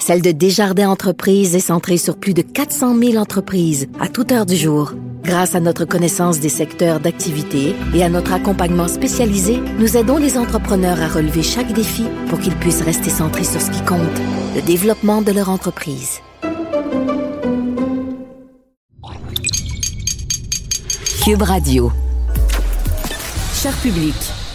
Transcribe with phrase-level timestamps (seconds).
[0.00, 4.46] celle de Desjardins Entreprises est centrée sur plus de 400 000 entreprises à toute heure
[4.46, 4.94] du jour.
[5.22, 10.38] Grâce à notre connaissance des secteurs d'activité et à notre accompagnement spécialisé, nous aidons les
[10.38, 14.00] entrepreneurs à relever chaque défi pour qu'ils puissent rester centrés sur ce qui compte,
[14.56, 16.20] le développement de leur entreprise.
[21.22, 21.92] Cube Radio.
[23.54, 24.14] Cher public,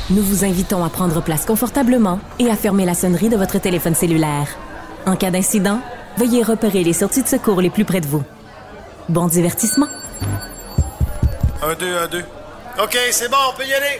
[0.09, 3.93] nous vous invitons à prendre place confortablement et à fermer la sonnerie de votre téléphone
[3.93, 4.47] cellulaire.
[5.05, 5.81] En cas d'incident,
[6.17, 8.23] veuillez repérer les sorties de secours les plus près de vous.
[9.07, 9.87] Bon divertissement.
[11.61, 12.23] Un, deux, un, deux.
[12.81, 13.97] OK, c'est bon, on peut y aller.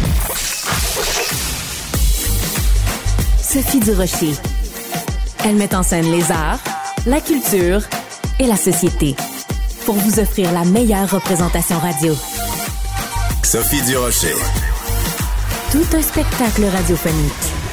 [3.41, 4.33] Sophie Durocher.
[5.45, 6.59] Elle met en scène les arts,
[7.05, 7.81] la culture
[8.39, 9.15] et la société
[9.85, 12.15] pour vous offrir la meilleure représentation radio.
[13.43, 14.33] Sophie Durocher.
[15.71, 17.64] Tout un spectacle radiophonique.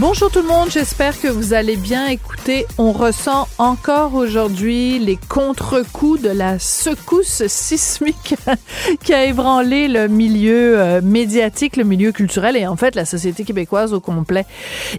[0.00, 2.06] Bonjour tout le monde, j'espère que vous allez bien.
[2.06, 8.36] Écoutez, on ressent encore aujourd'hui les contre-coups de la secousse sismique
[9.02, 13.42] qui a ébranlé le milieu euh, médiatique, le milieu culturel et en fait la société
[13.42, 14.46] québécoise au complet.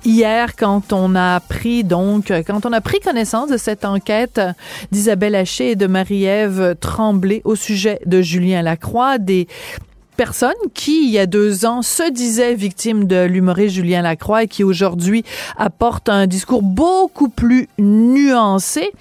[0.04, 4.42] Hier, quand on a appris donc, quand on a pris connaissance de cette enquête
[4.92, 9.48] d'Isabelle Haché et de Marie-Ève Tremblay au sujet de Julien Lacroix, des
[10.20, 14.48] personne qui, il y a deux ans, se disait victime de l'humoriste Julien Lacroix et
[14.50, 15.24] qui aujourd'hui
[15.56, 18.92] apporte un discours beaucoup plus nuancé.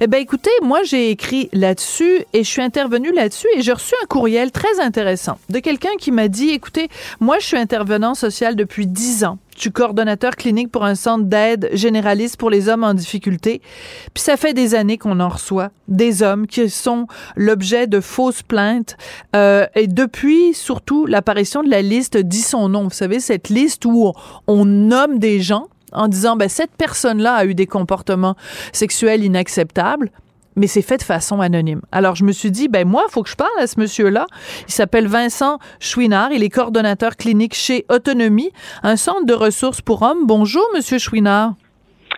[0.00, 3.94] Eh ben, écoutez, moi, j'ai écrit là-dessus et je suis intervenue là-dessus et j'ai reçu
[4.02, 6.88] un courriel très intéressant de quelqu'un qui m'a dit, écoutez,
[7.20, 9.36] moi, je suis intervenant social depuis dix ans.
[9.62, 13.62] Suis coordonnateur clinique pour un centre d'aide généraliste pour les hommes en difficulté.
[14.12, 17.06] Puis ça fait des années qu'on en reçoit des hommes qui sont
[17.36, 18.96] l'objet de fausses plaintes.
[19.36, 22.82] Euh, et depuis surtout l'apparition de la liste dit son nom.
[22.82, 24.12] Vous savez, cette liste où
[24.48, 28.34] on nomme des gens en disant ben cette personne-là a eu des comportements
[28.72, 30.10] sexuels inacceptables
[30.56, 31.82] mais c'est fait de façon anonyme.
[31.92, 34.26] Alors, je me suis dit, ben moi, il faut que je parle à ce monsieur-là.
[34.68, 36.32] Il s'appelle Vincent Chouinard.
[36.32, 38.52] Il est coordonnateur clinique chez Autonomie,
[38.82, 40.26] un centre de ressources pour hommes.
[40.26, 41.54] Bonjour, monsieur Chouinard.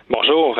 [0.09, 0.55] Bonjour.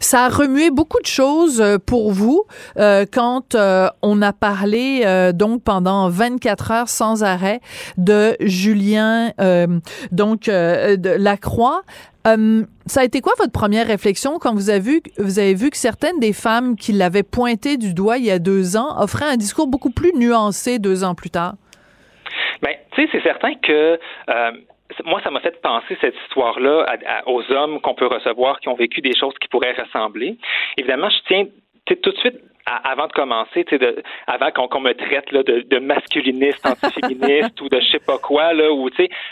[0.00, 2.44] Ça a remué beaucoup de choses euh, pour vous
[2.78, 7.60] euh, quand euh, on a parlé donc pendant 24 heures sans arrêt
[7.98, 9.32] de Julien
[10.10, 11.82] donc de Lacroix.
[12.24, 15.76] Ça a été quoi votre première réflexion quand vous avez vu, vous avez vu que
[15.76, 19.36] certaines des femmes qui l'avaient pointé du doigt il y a deux ans offraient un
[19.36, 21.54] discours beaucoup plus nuancé deux ans plus tard?
[22.62, 23.98] Bien, tu sais, c'est certain que
[25.04, 26.86] moi, ça m'a fait penser cette histoire-là
[27.26, 30.36] aux hommes qu'on peut recevoir qui ont vécu des choses qui pourraient ressembler.
[30.76, 31.44] Évidemment, je tiens
[31.86, 36.64] tout de suite avant de commencer, de, avant qu'on me traite là, de, de masculiniste,
[36.64, 38.88] antiféministe ou de je sais pas quoi, là, ou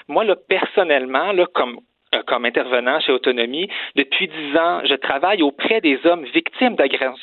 [0.09, 1.81] moi là, personnellement, là, comme
[2.27, 3.69] comme intervenant chez Autonomie.
[3.97, 7.15] Depuis dix ans, je travaille auprès des hommes victimes d'agressions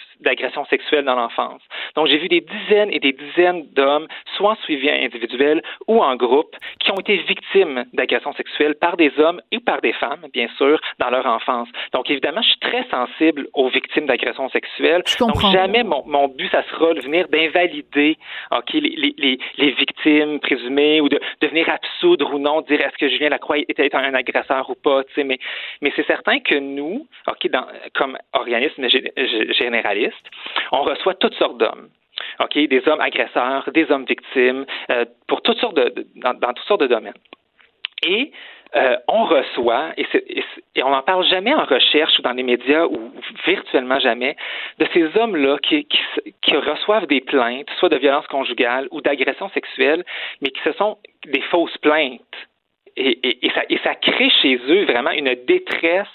[0.69, 1.61] sexuelles dans l'enfance.
[1.95, 6.16] Donc, j'ai vu des dizaines et des dizaines d'hommes, soit en suivi individuel ou en
[6.16, 10.47] groupe, qui ont été victimes d'agressions sexuelles par des hommes et par des femmes, bien
[10.57, 11.67] sûr, dans leur enfance.
[11.94, 15.03] Donc, évidemment, je suis très sensible aux victimes d'agressions sexuelles.
[15.19, 18.17] Donc, jamais mon, mon, but, ça sera de venir d'invalider
[18.51, 22.97] ok, les, les, les, victimes présumées ou de, de venir absoudre ou non, dire est-ce
[22.97, 25.39] que Julien Lacroix était un agresseur ou pas, mais,
[25.81, 30.06] mais c'est certain que nous, OK, dans, comme organisme généraliste,
[30.72, 31.90] on reçoit toutes sortes d'hommes.
[32.56, 36.88] Des hommes agresseurs, des hommes victimes, euh, pour toutes sortes de, dans, toutes sortes de
[36.88, 37.13] domaines.
[38.03, 38.31] Et
[38.75, 43.12] euh, on reçoit, et, on n'en parle jamais en recherche ou dans les médias ou
[43.46, 44.35] virtuellement jamais,
[44.79, 45.88] de ces hommes-là qui,
[46.51, 50.03] reçoivent des plaintes, soit de violence conjugale ou d'agression sexuelle,
[50.41, 52.20] mais qui ce sont des fausses plaintes
[52.97, 56.08] et, ça, et ça crée chez eux vraiment une détresse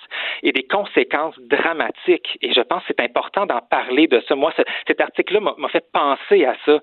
[0.42, 2.38] et des conséquences dramatiques.
[2.42, 4.34] Et je pense que c'est important d'en parler de ça.
[4.34, 4.52] Moi,
[4.86, 6.80] cet article-là m'a fait penser à ça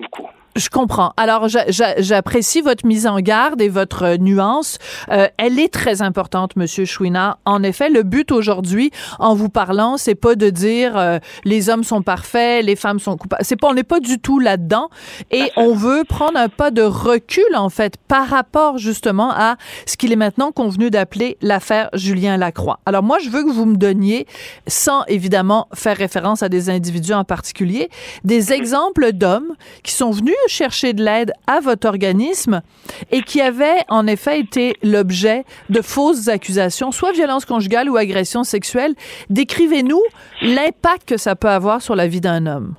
[0.00, 0.28] beaucoup.
[0.56, 1.12] Je comprends.
[1.16, 4.78] Alors, j'apprécie votre mise en garde et votre nuance.
[5.10, 7.38] Euh, elle est très importante, Monsieur Chouinard.
[7.44, 11.82] En effet, le but aujourd'hui, en vous parlant, c'est pas de dire euh, les hommes
[11.82, 13.44] sont parfaits, les femmes sont coupables.
[13.44, 14.90] C'est pas, on n'est pas du tout là-dedans.
[15.32, 19.96] Et on veut prendre un pas de recul, en fait, par rapport justement à ce
[19.96, 22.78] qu'il est maintenant convenu d'appeler l'affaire Julien Lacroix.
[22.86, 24.28] Alors, moi, je veux que vous me donniez,
[24.68, 27.88] sans évidemment faire référence à des individus en particulier,
[28.22, 32.62] des exemples d'hommes qui sont venus chercher de l'aide à votre organisme
[33.10, 38.44] et qui avaient en effet été l'objet de fausses accusations, soit violence conjugale ou agression
[38.44, 38.94] sexuelle.
[39.30, 40.02] Décrivez-nous
[40.42, 42.74] l'impact que ça peut avoir sur la vie d'un homme.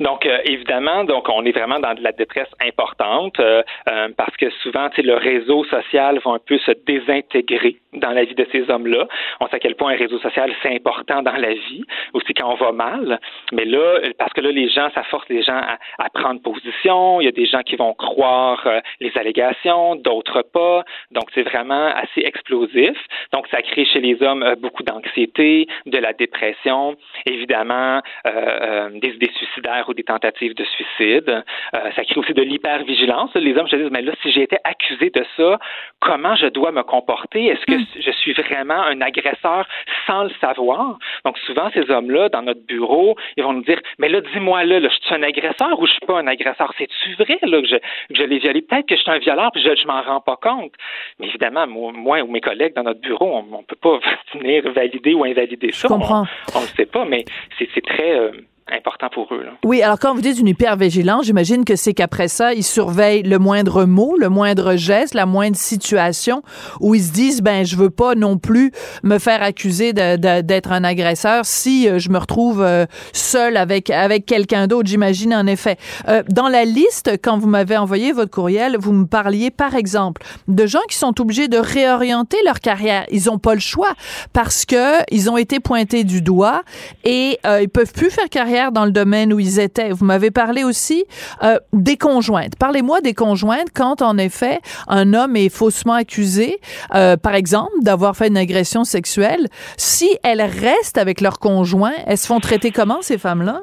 [0.00, 4.34] Donc, euh, évidemment, donc on est vraiment dans de la détresse importante euh, euh, parce
[4.38, 8.70] que souvent, le réseau social va un peu se désintégrer dans la vie de ces
[8.70, 9.06] hommes-là.
[9.40, 12.50] On sait à quel point un réseau social, c'est important dans la vie, aussi quand
[12.50, 13.20] on va mal.
[13.52, 17.20] Mais là, parce que là, les gens, ça force les gens à, à prendre position.
[17.20, 18.66] Il y a des gens qui vont croire
[19.00, 20.84] les allégations, d'autres pas.
[21.10, 22.96] Donc, c'est vraiment assez explosif.
[23.32, 29.89] Donc, ça crée chez les hommes beaucoup d'anxiété, de la dépression, évidemment, des idées suicidaires
[29.90, 31.42] ou des tentatives de suicide.
[31.74, 33.34] Euh, ça crée aussi de l'hypervigilance.
[33.34, 35.58] Les hommes se disent, mais là, si j'ai été accusé de ça,
[36.00, 37.46] comment je dois me comporter?
[37.46, 38.00] Est-ce que hmm.
[38.00, 39.66] je suis vraiment un agresseur
[40.06, 40.98] sans le savoir?
[41.24, 44.80] Donc, souvent, ces hommes-là, dans notre bureau, ils vont nous dire, mais là, dis-moi là,
[44.80, 46.72] je suis un agresseur ou je suis pas un agresseur?
[46.78, 48.62] C'est-tu vrai là, que, je, que je l'ai violé?
[48.62, 50.72] Peut-être que je suis un violeur puis je, je m'en rends pas compte.
[51.18, 53.98] Mais évidemment, moi, ou mes collègues dans notre bureau, on, ne peut pas
[54.34, 55.88] venir valider ou invalider ça.
[55.88, 56.24] Je comprends.
[56.54, 57.24] On ne sait pas, mais
[57.58, 58.18] c'est très...
[58.18, 58.30] Euh,
[58.72, 59.46] important pour eux.
[59.64, 63.38] Oui, alors quand vous dites une hypervigilance, j'imagine que c'est qu'après ça, ils surveillent le
[63.38, 66.42] moindre mot, le moindre geste, la moindre situation
[66.80, 68.72] où ils se disent, ben, je veux pas non plus
[69.02, 74.26] me faire accuser d'être un agresseur si euh, je me retrouve euh, seul avec, avec
[74.26, 75.76] quelqu'un d'autre, j'imagine en effet.
[76.08, 80.22] Euh, dans la liste, quand vous m'avez envoyé votre courriel, vous me parliez par exemple
[80.48, 83.04] de gens qui sont obligés de réorienter leur carrière.
[83.10, 83.92] Ils ont pas le choix
[84.32, 86.62] parce que ils ont été pointés du doigt
[87.04, 89.90] et ils peuvent plus faire carrière dans le domaine où ils étaient.
[89.90, 91.04] Vous m'avez parlé aussi
[91.42, 92.52] euh, des conjointes.
[92.58, 94.58] Parlez-moi des conjointes quand, en effet,
[94.88, 96.58] un homme est faussement accusé,
[96.94, 99.46] euh, par exemple, d'avoir fait une agression sexuelle.
[99.76, 103.62] Si elles restent avec leur conjoint, elles se font traiter comment, ces femmes-là?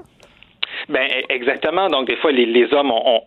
[0.90, 1.88] Ben exactement.
[1.88, 3.22] Donc des fois les, hommes ont,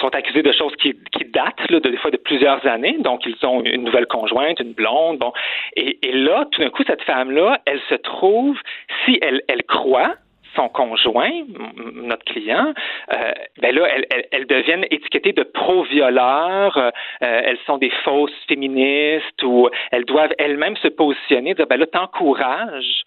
[0.00, 0.94] sont accusés de choses qui,
[1.32, 2.96] datent là, de, des fois de plusieurs années.
[3.00, 5.18] Donc ils ont une nouvelle conjointe, une blonde.
[5.18, 5.32] Bon
[5.76, 8.56] et, là tout d'un coup cette femme là, elle se trouve
[9.04, 10.14] si elle croit
[10.54, 11.30] son conjoint,
[11.94, 12.72] notre client,
[13.12, 13.86] euh, ben là,
[14.30, 16.90] elles, deviennent étiquetées de pro-violeurs, euh,
[17.20, 23.04] elles sont des fausses féministes ou elles doivent elles-mêmes se positionner, dire ben là, t'encourages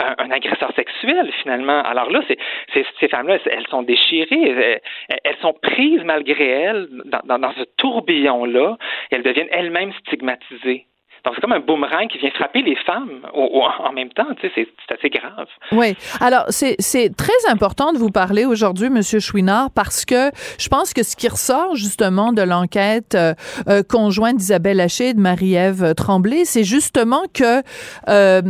[0.00, 1.82] un, agresseur sexuel finalement.
[1.82, 4.80] Alors là, c'est, ces femmes-là, elles sont déchirées,
[5.24, 8.76] elles, sont prises malgré elles dans, ce tourbillon-là,
[9.10, 10.86] elles deviennent elles-mêmes stigmatisées.
[11.24, 14.26] Donc, c'est comme un boomerang qui vient frapper les femmes en même temps.
[14.40, 15.48] Tu sais, c'est assez grave.
[15.72, 15.96] Oui.
[16.20, 21.02] Alors, c'est très important de vous parler aujourd'hui, Monsieur Chouinard, parce que je pense que
[21.02, 23.34] ce qui ressort justement de l'enquête euh,
[23.68, 27.62] euh, conjointe d'Isabelle Haché et de Marie-Ève Tremblay, c'est justement que
[28.08, 28.42] euh,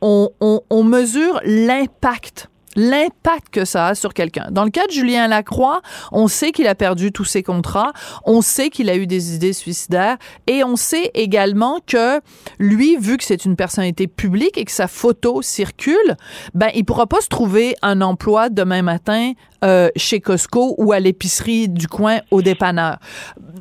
[0.00, 4.48] on, on mesure l'impact l'impact que ça a sur quelqu'un.
[4.50, 5.82] Dans le cas de Julien Lacroix,
[6.12, 7.92] on sait qu'il a perdu tous ses contrats,
[8.24, 10.16] on sait qu'il a eu des idées suicidaires
[10.46, 12.20] et on sait également que
[12.58, 16.16] lui, vu que c'est une personnalité publique et que sa photo circule,
[16.54, 19.32] ben il pourra pas se trouver un emploi demain matin
[19.64, 22.98] euh, chez Costco ou à l'épicerie du coin au dépanneur.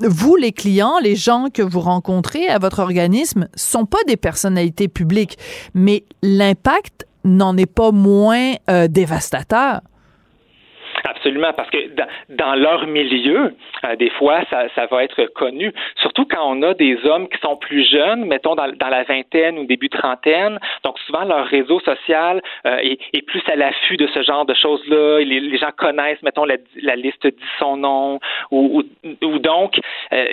[0.02, 4.90] Vous, les clients, les gens que vous rencontrez à votre organisme, sont pas des personnalités
[4.90, 5.38] publiques,
[5.74, 9.82] mais l'impact n'en est pas moins euh, dévastateur.
[11.24, 11.78] Absolument, parce que
[12.28, 13.54] dans, leur milieu,
[13.86, 15.72] euh, des fois, ça, ça, va être connu.
[16.02, 19.58] Surtout quand on a des hommes qui sont plus jeunes, mettons dans, dans la vingtaine
[19.58, 20.60] ou début trentaine.
[20.84, 24.54] Donc souvent, leur réseau social euh, est, est, plus à l'affût de ce genre de
[24.54, 25.20] choses-là.
[25.20, 28.20] Les, les, gens connaissent, mettons, la, la, liste dit son nom,
[28.52, 28.84] ou,
[29.22, 29.80] ou, donc
[30.12, 30.26] euh,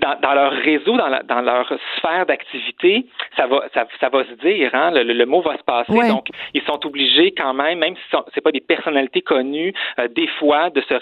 [0.00, 3.04] dans, dans, leur réseau, dans, la, dans leur sphère d'activité,
[3.36, 4.70] ça va, ça, ça, va se dire.
[4.72, 6.08] Hein, le, le, mot va se passer.
[6.08, 9.74] Donc ils sont obligés quand même, même si c'est pas des personnalités connues,
[10.14, 10.94] des fois de se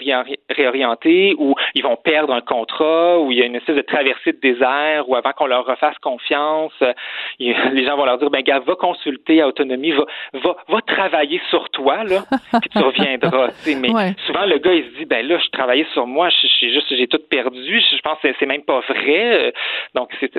[0.53, 4.33] réorienter ou ils vont perdre un contrat ou il y a une espèce de traversée
[4.33, 6.93] de désert ou avant qu'on leur refasse confiance, euh,
[7.39, 11.41] les gens vont leur dire ben gars, va consulter à autonomie, va va, va travailler
[11.49, 12.23] sur toi là,
[12.61, 13.49] puis tu reviendras.
[13.65, 16.29] mais souvent le gars il se dit ben là je travaillais sur moi,
[16.59, 19.47] j'ai juste j'ai tout perdu, je pense que c'est même pas vrai.
[19.47, 19.51] Euh,
[19.95, 20.31] donc c'est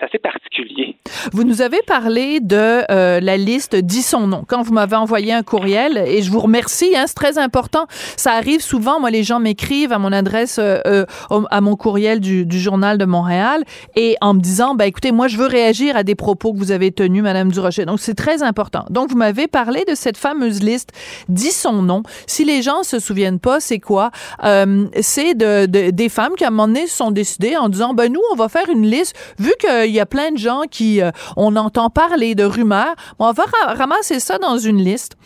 [0.00, 0.96] assez particulier.
[1.32, 5.32] Vous nous avez parlé de euh, la liste dit son nom quand vous m'avez envoyé
[5.32, 9.00] un courriel et je vous remercie hein, c'est très important ça arrive souvent.
[9.00, 11.04] Moi, les gens m'écrivent à mon adresse, euh, euh,
[11.50, 13.64] à mon courriel du, Journal de Montréal,
[13.96, 16.70] et en me disant, ben écoutez, moi, je veux réagir à des propos que vous
[16.70, 17.84] avez tenus, Madame Durocher.
[17.84, 18.84] Donc, c'est très important.
[18.90, 20.90] Donc, vous m'avez parlé de cette fameuse liste.
[21.28, 22.02] Dis son nom.
[22.26, 24.10] Si les gens se souviennent pas, c'est quoi?
[24.44, 27.94] Euh, C'est de, des femmes qui à un moment donné se sont décidées en disant,
[27.94, 29.14] ben nous, on va faire une liste.
[29.38, 31.00] Vu qu'il y a plein de gens qui,
[31.36, 35.16] on entend parler de rumeurs, on va ramasser ça dans une liste.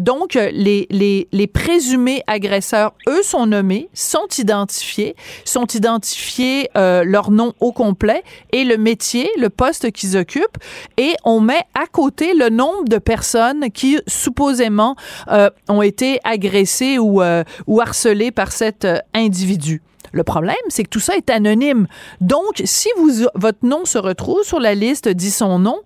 [0.00, 7.30] donc, les les les présumés agresseurs, eux sont nommés, sont identifiés, sont identifiés euh, leur
[7.30, 10.58] nom au complet et le métier, le poste qu'ils occupent,
[10.96, 14.96] et on met à côté le nombre de personnes qui supposément
[15.28, 19.82] euh, ont été agressées ou, euh, ou harcelées par cet individu.
[20.12, 21.86] Le problème, c'est que tout ça est anonyme.
[22.22, 25.80] Donc, si vous, votre nom se retrouve sur la liste, dit son nom,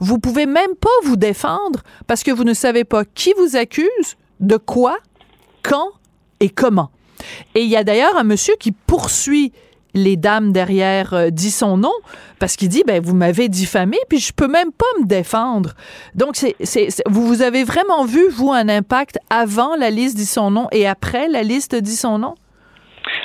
[0.00, 4.16] vous pouvez même pas vous défendre parce que vous ne savez pas qui vous accuse,
[4.40, 4.98] de quoi,
[5.66, 5.88] quand
[6.40, 6.90] et comment.
[7.54, 9.52] Et il y a d'ailleurs un monsieur qui poursuit
[9.94, 11.92] les dames derrière euh, dit son nom
[12.38, 15.72] parce qu'il dit ben vous m'avez diffamé puis je peux même pas me défendre.
[16.14, 16.54] Donc c'est
[17.06, 20.86] vous vous avez vraiment vu vous un impact avant la liste dit son nom et
[20.86, 22.34] après la liste dit son nom?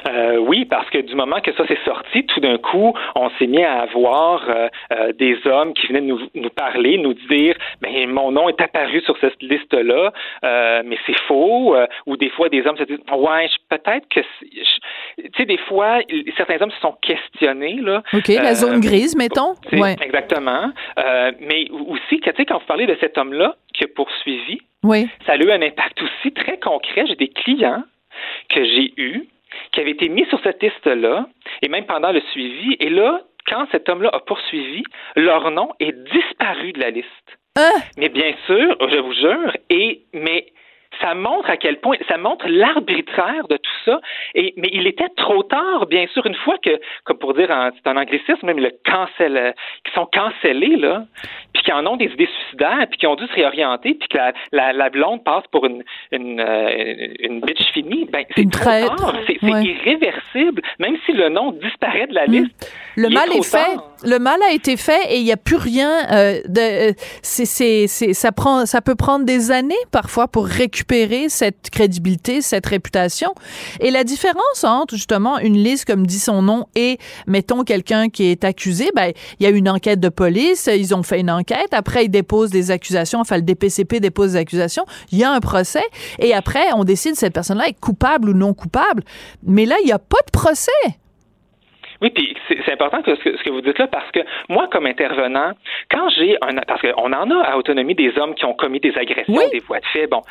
[0.07, 3.47] Euh, oui, parce que du moment que ça s'est sorti, tout d'un coup, on s'est
[3.47, 8.09] mis à avoir euh, euh, des hommes qui venaient nous, nous parler, nous dire, ben
[8.09, 10.11] mon nom est apparu sur cette liste-là,
[10.83, 11.75] mais c'est faux.
[12.05, 15.99] ou des fois, des hommes se disent, ouais, peut-être que, tu sais, des fois,
[16.37, 18.03] certains hommes se sont questionnés là.
[18.13, 19.53] Ok, la zone grise, mettons.
[19.71, 19.95] Ouais.
[20.01, 20.71] Exactement.
[21.39, 25.07] mais aussi, tu sais, quand vous parlez de cet homme-là qui a poursuivi, oui.
[25.25, 27.05] ça a eu un impact aussi très concret.
[27.07, 27.83] J'ai des clients
[28.49, 29.27] que j'ai eus
[29.71, 31.27] qui avaient été mis sur cette liste-là,
[31.61, 32.75] et même pendant le suivi.
[32.79, 34.83] Et là, quand cet homme-là a poursuivi,
[35.15, 37.07] leur nom est disparu de la liste.
[37.57, 37.81] Hein?
[37.97, 40.47] Mais bien sûr, je vous jure, et mais
[41.01, 43.99] ça montre à quel point, ça montre l'arbitraire de tout ça.
[44.35, 47.89] Et, mais il était trop tard, bien sûr, une fois que, comme pour dire, c'est
[47.89, 49.53] un anglicisme, même le cancel,
[49.85, 51.05] qui sont cancellés, là,
[51.53, 54.17] puis qui en ont des idées suicidaires, puis qui ont dû se réorienter, puis que
[54.51, 59.15] la, la, blonde passe pour une, une, euh, une bitch finie, ben, c'est trop tard.
[59.27, 62.31] C'est irréversible, même si le nom disparaît de la hmm.
[62.31, 62.77] liste.
[62.97, 63.77] Le mal est, fait.
[64.03, 65.89] Le mal a été fait et il n'y a plus rien.
[66.11, 70.90] Euh, de, euh, c'est, c'est, ça prend, ça peut prendre des années parfois pour récupérer
[71.29, 73.33] cette crédibilité, cette réputation.
[73.79, 78.25] Et la différence entre justement une liste comme dit son nom et mettons quelqu'un qui
[78.25, 81.69] est accusé, ben il y a une enquête de police, ils ont fait une enquête,
[81.73, 84.83] après ils déposent des accusations, enfin le DPCP dépose des accusations,
[85.13, 85.85] il y a un procès
[86.19, 89.03] et après on décide si cette personne-là est coupable ou non coupable.
[89.47, 90.71] Mais là il n'y a pas de procès.
[92.01, 95.51] Oui, puis c'est important que ce, que vous dites là parce que moi, comme intervenant,
[95.91, 98.97] quand j'ai un parce qu'on en a à autonomie des hommes qui ont commis des
[98.97, 100.21] agressions, des voies de fait, bon,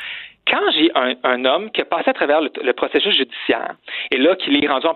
[0.47, 3.75] quand j'ai un, homme qui a passé à travers le, processus judiciaire
[4.11, 4.87] et là qu'il est rendu,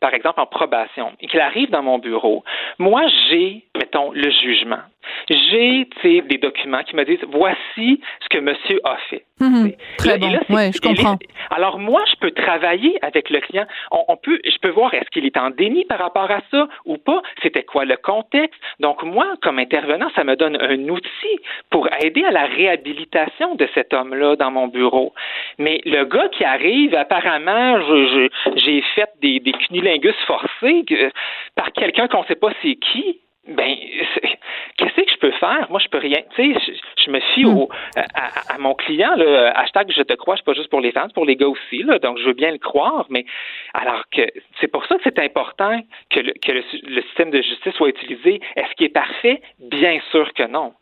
[0.00, 2.44] par exemple, en probation et qu'il arrive dans mon bureau,
[2.78, 4.82] moi, j'ai, mettons, le jugement.
[5.28, 9.24] J'ai des documents qui me disent voici ce que monsieur a fait.
[9.40, 9.72] Mhm.
[9.98, 10.40] très bien.
[10.48, 11.18] je comprends.
[11.50, 13.66] alors moi, je peux travailler avec le client.
[13.90, 16.98] On, peut, je peux voir est-ce qu'il est en déni par rapport à ça ou
[16.98, 17.20] pas.
[17.42, 18.60] C'était quoi le contexte?
[18.80, 23.68] Donc moi, comme intervenant, ça me donne un outil pour aider à la réhabilitation de
[23.74, 25.12] cet homme-là dans mon bureau.
[25.58, 27.80] Mais le gars qui arrive, apparemment,
[28.56, 30.84] j'ai fait des, des cunilingus forcés
[31.56, 33.76] par quelqu'un qu'on ne sait pas c'est qui ben
[34.76, 35.66] qu'est-ce que je peux faire?
[35.70, 36.20] Moi, je peux rien.
[36.34, 39.12] Tu sais, je, me fie au, à, mon client.
[39.54, 41.82] Hashtag je te crois, c'est pas juste pour les fans, pour les gars aussi.
[41.82, 43.26] Là, donc, je veux bien le croire, mais
[43.74, 44.22] alors que
[44.60, 48.40] c'est pour ça que c'est important que, le, que le système de justice soit utilisé.
[48.56, 49.42] Est-ce qu'il est parfait?
[49.58, 50.72] Bien sûr que non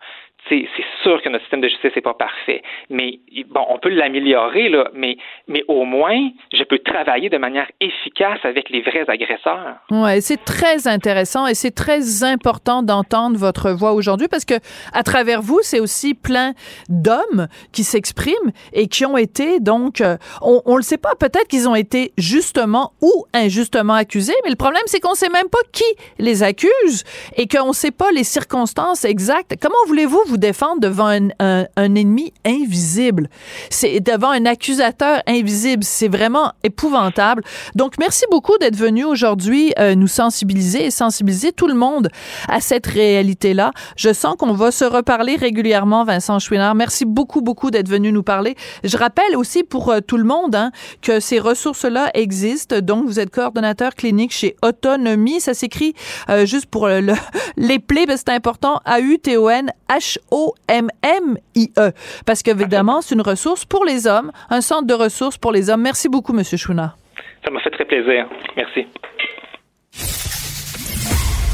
[0.48, 0.66] c'est
[1.02, 2.62] sûr que notre système de justice n'est pas parfait.
[2.90, 5.16] Mais bon, on peut l'améliorer, là, mais,
[5.48, 9.76] mais au moins, je peux travailler de manière efficace avec les vrais agresseurs.
[9.90, 14.54] Ouais, c'est très intéressant et c'est très important d'entendre votre voix aujourd'hui parce que
[14.92, 16.52] à travers vous, c'est aussi plein
[16.88, 21.48] d'hommes qui s'expriment et qui ont été donc, euh, on, on le sait pas, peut-être
[21.48, 25.58] qu'ils ont été justement ou injustement accusés, mais le problème c'est qu'on sait même pas
[25.72, 25.84] qui
[26.18, 27.04] les accuse
[27.36, 29.54] et qu'on sait pas les circonstances exactes.
[29.60, 33.28] Comment voulez-vous vous défendre devant un, ennemi invisible.
[33.68, 35.84] C'est devant un accusateur invisible.
[35.84, 37.42] C'est vraiment épouvantable.
[37.74, 42.08] Donc, merci beaucoup d'être venu aujourd'hui euh, nous sensibiliser et sensibiliser tout le monde
[42.48, 43.72] à cette réalité-là.
[43.96, 46.74] Je sens qu'on va se reparler régulièrement, Vincent Chouinard.
[46.74, 48.54] Merci beaucoup, beaucoup d'être venu nous parler.
[48.84, 50.70] Je rappelle aussi pour euh, tout le monde hein,
[51.02, 52.80] que ces ressources-là existent.
[52.80, 55.42] Donc, vous êtes coordonnateur clinique chez Autonomie.
[55.42, 55.92] Ça s'écrit
[56.30, 57.12] euh, juste pour le,
[57.58, 58.80] les plaies, c'est important.
[58.86, 61.92] A-U-T-O-N H O-M-M-I-E.
[62.26, 65.82] Parce qu'évidemment, c'est une ressource pour les hommes, un centre de ressources pour les hommes.
[65.82, 66.44] Merci beaucoup, M.
[66.44, 66.96] Chouna.
[67.44, 68.28] Ça m'a fait très plaisir.
[68.56, 68.86] Merci.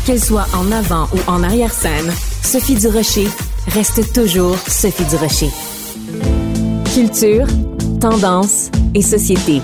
[0.06, 2.10] Qu'elle soit en avant ou en arrière-scène,
[2.42, 3.26] Sophie Durocher
[3.74, 5.50] reste toujours Sophie Durocher.
[6.94, 7.46] Culture,
[8.00, 9.60] tendance et société.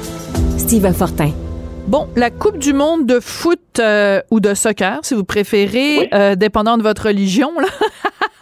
[0.58, 1.30] Steve Fortin.
[1.86, 6.34] Bon, la Coupe du monde de foot euh, ou de soccer, si vous préférez, euh,
[6.34, 7.68] dépendant de votre religion, là,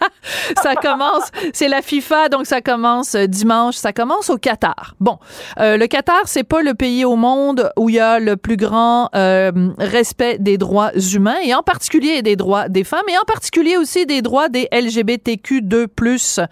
[0.61, 4.95] ça commence, c'est la FIFA, donc ça commence euh, dimanche, ça commence au Qatar.
[4.99, 5.17] Bon,
[5.59, 8.57] euh, le Qatar, c'est pas le pays au monde où il y a le plus
[8.57, 13.25] grand euh, respect des droits humains, et en particulier des droits des femmes, et en
[13.25, 16.45] particulier aussi des droits des LGBTQ2+.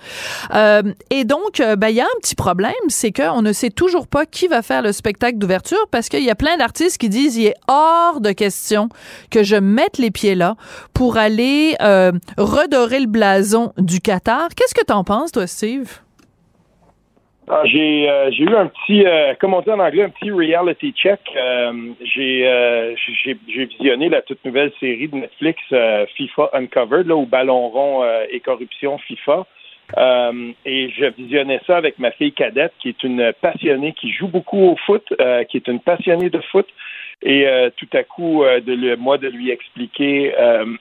[0.54, 4.08] Euh, et donc, ben, il y a un petit problème, c'est qu'on ne sait toujours
[4.08, 7.38] pas qui va faire le spectacle d'ouverture, parce qu'il y a plein d'artistes qui disent,
[7.38, 8.90] il est hors de question
[9.30, 10.56] que je mette les pieds là
[10.94, 11.76] pour aller
[12.38, 14.50] redorer le blason du Qatar.
[14.56, 16.02] Qu'est-ce que t'en penses, toi, Steve?
[17.54, 20.94] Ah, j'ai euh, j'ai eu un petit, euh, on dit en anglais, un petit reality
[20.94, 21.20] check.
[21.36, 25.60] Euh, j'ai euh, j'ai visionné la toute nouvelle série de Netflix
[26.16, 29.46] FIFA Uncovered, là, où ballon rond et corruption FIFA.
[30.66, 34.70] Et je visionnais ça avec ma fille cadette, qui est une passionnée, qui joue beaucoup
[34.70, 35.04] au foot,
[35.50, 36.68] qui est une passionnée de foot.
[37.22, 38.46] Et tout à coup,
[38.98, 40.34] moi, de lui expliquer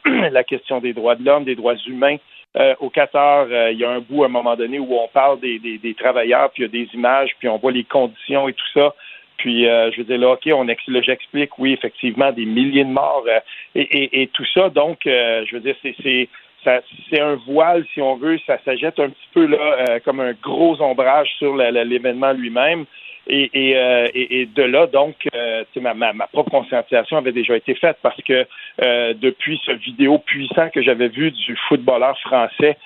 [0.30, 2.18] la question des droits de l'homme, des droits humains.
[2.56, 5.06] Euh, au Qatar, euh, il y a un bout à un moment donné où on
[5.08, 7.84] parle des, des, des travailleurs, puis il y a des images, puis on voit les
[7.84, 8.92] conditions et tout ça.
[9.36, 10.66] Puis euh, je veux dire là, ok, on
[11.02, 13.38] j'explique, oui, effectivement, des milliers de morts euh,
[13.74, 14.68] et, et, et tout ça.
[14.68, 16.28] Donc, euh, je veux dire, c'est
[17.08, 20.20] c'est un voile, si on veut, ça, ça jette un petit peu là euh, comme
[20.20, 22.84] un gros ombrage sur l'événement lui-même.
[23.32, 28.20] Et, euh, et, de là, donc, euh, ma, propre conscientisation avait déjà été faite parce
[28.22, 28.44] que
[28.82, 32.76] euh, depuis ce vidéo puissant que j'avais vu du footballeur français,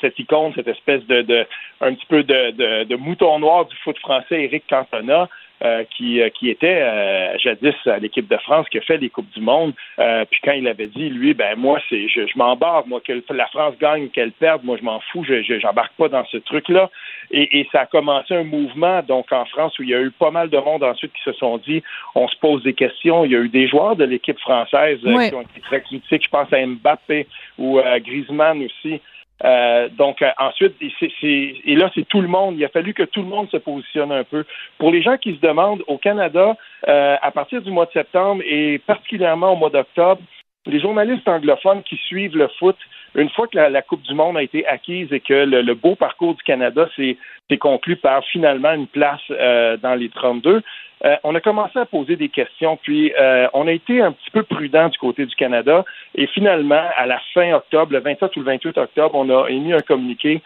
[0.00, 1.46] cette icône, cette espèce de, de
[1.80, 5.28] un petit peu de, de, de mouton noir du foot français, Eric Cantona,
[5.62, 9.10] euh, qui, euh, qui était euh, jadis à l'équipe de France, qui a fait les
[9.10, 9.74] Coupes du Monde.
[9.98, 13.12] Euh, puis quand il avait dit, lui, ben moi, c'est je, je m'embarque, moi, que
[13.32, 16.38] la France gagne, qu'elle perde, moi je m'en fous, je je- j'embarque pas dans ce
[16.38, 16.88] truc-là.
[17.30, 20.10] Et, et ça a commencé un mouvement, donc en France, où il y a eu
[20.10, 21.82] pas mal de monde ensuite qui se sont dit,
[22.14, 23.24] on se pose des questions.
[23.26, 26.24] Il y a eu des joueurs de l'équipe française euh, qui ont été très critiques.
[26.24, 27.26] Je pense à Mbappé
[27.58, 29.00] ou à Griezmann aussi.
[29.44, 30.74] Euh, donc euh, ensuite,
[31.22, 32.56] et, là, c'est tout le monde.
[32.58, 34.44] Il a fallu que tout le monde se positionne un peu.
[34.78, 36.56] Pour les gens qui se demandent, au Canada,
[36.88, 40.20] euh, à partir du mois de septembre et particulièrement au mois d'octobre,
[40.66, 42.76] les journalistes anglophones qui suivent le foot,
[43.14, 46.34] une fois que la, Coupe du Monde a été acquise et que le, beau parcours
[46.34, 47.16] du Canada s'est
[47.58, 50.62] conclu par finalement une place euh, dans les 32,
[51.02, 54.30] euh, on a commencé à poser des questions, puis euh, on a été un petit
[54.30, 55.82] peu prudent du côté du Canada,
[56.14, 59.72] et finalement, à la fin octobre, le 27 ou le 28 octobre, on a émis
[59.72, 60.42] un communiqué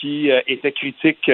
[0.00, 1.30] qui était critique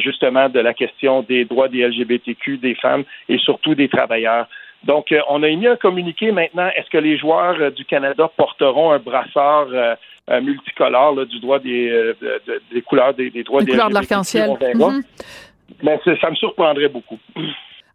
[0.00, 4.48] justement de la question des droits des LGBTQ, des femmes et surtout des travailleurs.
[4.86, 6.68] Donc, euh, on a émis un communiqué maintenant.
[6.76, 9.94] Est-ce que les joueurs euh, du Canada porteront un brassard euh,
[10.40, 13.94] multicolore là, du droit des, de- de- des couleurs des, des droits des couleurs de
[13.94, 14.50] l'arc-en-ciel.
[14.74, 15.02] Mhm.
[15.82, 17.18] Mais ça me surprendrait beaucoup.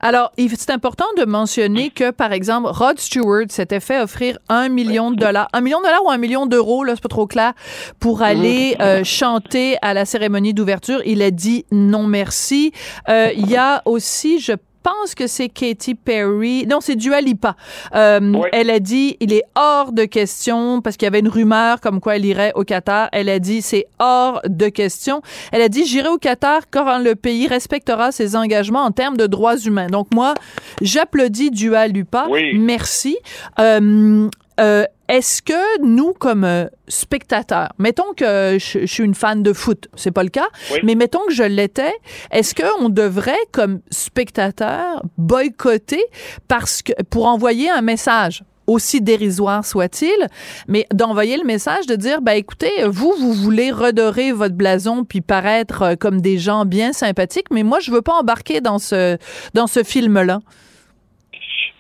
[0.02, 5.12] Alors, c'est important de mentionner que, par exemple, Rod Stewart s'était fait offrir un million
[5.12, 7.52] de dollars, un million de dollars ou un million d'euros, là, c'est pas trop clair,
[8.00, 11.02] pour aller euh, chanter à la cérémonie d'ouverture.
[11.06, 12.72] Il a dit non merci.
[13.10, 16.66] Euh, Il y a aussi, je pense que c'est Katy Perry.
[16.68, 17.56] Non, c'est Dua Lipa.
[17.96, 18.34] Euh.
[18.52, 22.00] Elle a dit, il est hors de question, parce qu'il y avait une rumeur comme
[22.00, 23.10] quoi elle irait au Qatar.
[23.12, 25.22] Elle a dit, c'est hors de question.
[25.52, 29.28] Elle a dit, j'irai au Qatar quand le pays respectera ses engagements en termes de
[29.28, 29.88] droits humains.
[29.88, 30.34] Donc moi,
[30.82, 32.28] j'applaudis Dua Lipa.
[32.30, 32.58] Oui.
[32.58, 33.18] Merci.
[33.60, 39.44] Euh, euh, est-ce que nous, comme euh, spectateurs, mettons que je, je suis une fan
[39.44, 40.80] de foot, c'est pas le cas, Oui.
[40.84, 41.94] mais mettons que je l'étais,
[42.32, 46.04] est-ce qu'on devrait, comme spectateur, boycotter
[46.48, 48.44] parce que pour envoyer un message?
[48.68, 50.28] aussi dérisoire soit-il,
[50.68, 55.22] mais d'envoyer le message de dire, ben écoutez, vous, vous voulez redorer votre blason puis
[55.22, 59.18] paraître euh, comme des gens bien sympathiques, mais moi, je veux pas embarquer dans ce,
[59.56, 60.42] dans ce film-là?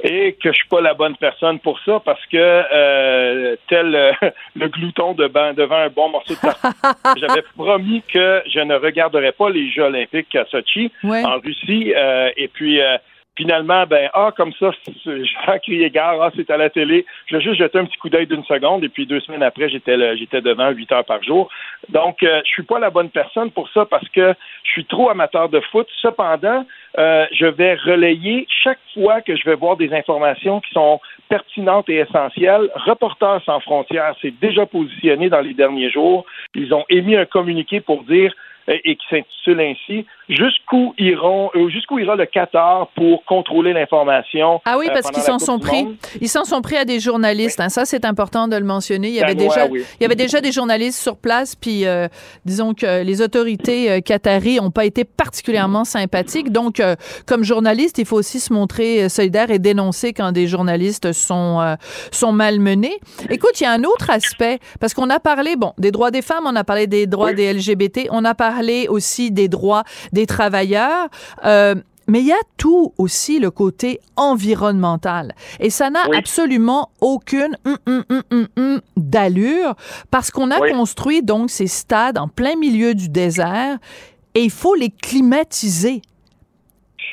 [0.03, 4.11] Et que je suis pas la bonne personne pour ça parce que euh, tel euh,
[4.55, 6.73] le glouton de ban- devant un bon morceau de tartare,
[7.17, 11.23] j'avais promis que je ne regarderais pas les Jeux olympiques à Sochi Ouais.
[11.25, 12.97] en Russie euh, et puis euh,
[13.39, 14.71] finalement ben ah comme ça
[15.05, 16.21] j'ai crié gare.
[16.21, 17.05] Ah c'est à la télé.
[17.27, 18.83] J'ai juste jeté un petit coup d'œil d'une seconde.
[18.83, 21.49] Et puis deux semaines après j'étais j'étais devant huit heures par jour.
[21.87, 25.09] Donc euh, je suis pas la bonne personne pour ça parce que je suis trop
[25.09, 25.87] amateur de foot.
[26.01, 26.65] Cependant
[26.97, 30.99] euh, je vais relayer chaque fois que je vais voir des informations qui sont
[31.29, 32.69] pertinentes et essentielles.
[32.75, 36.25] Reporters sans frontières s'est déjà positionné dans les derniers jours.
[36.55, 38.33] Ils ont émis un communiqué pour dire
[38.67, 44.61] et qui s'intitule ainsi jusqu'où iront, euh, jusqu'où ira le Qatar pour contrôler l'information.
[44.65, 45.87] Ah oui, parce qu'ils s'en sont pris.
[46.21, 47.59] Ils s'en sont pris à des journalistes.
[47.59, 47.69] Hein.
[47.69, 49.09] ça, c'est important de le mentionner.
[49.09, 51.85] Il y avait déjà, il y avait déjà des journalistes sur place, puis
[52.45, 56.51] disons que les autorités qataries n'ont pas été particulièrement sympathiques.
[56.51, 56.81] Donc,
[57.25, 61.75] comme journaliste, il faut aussi se montrer solidaire et dénoncer quand des journalistes sont
[62.11, 62.99] sont malmenés.
[63.29, 66.21] Écoute, il y a un autre aspect parce qu'on a parlé, bon, des droits des
[66.21, 70.18] femmes, on a parlé des droits des LGBT, on a parlé aussi des droits des
[70.25, 71.07] travailleurs.
[71.45, 71.75] Euh,
[72.09, 75.35] mais il y a tout aussi le côté environnemental.
[75.59, 77.77] Et ça n'a absolument aucune hum,
[78.11, 79.75] hum, hum, d'allure
[80.09, 83.77] parce qu'on a construit donc ces stades en plein milieu du désert
[84.33, 86.01] et il faut les climatiser.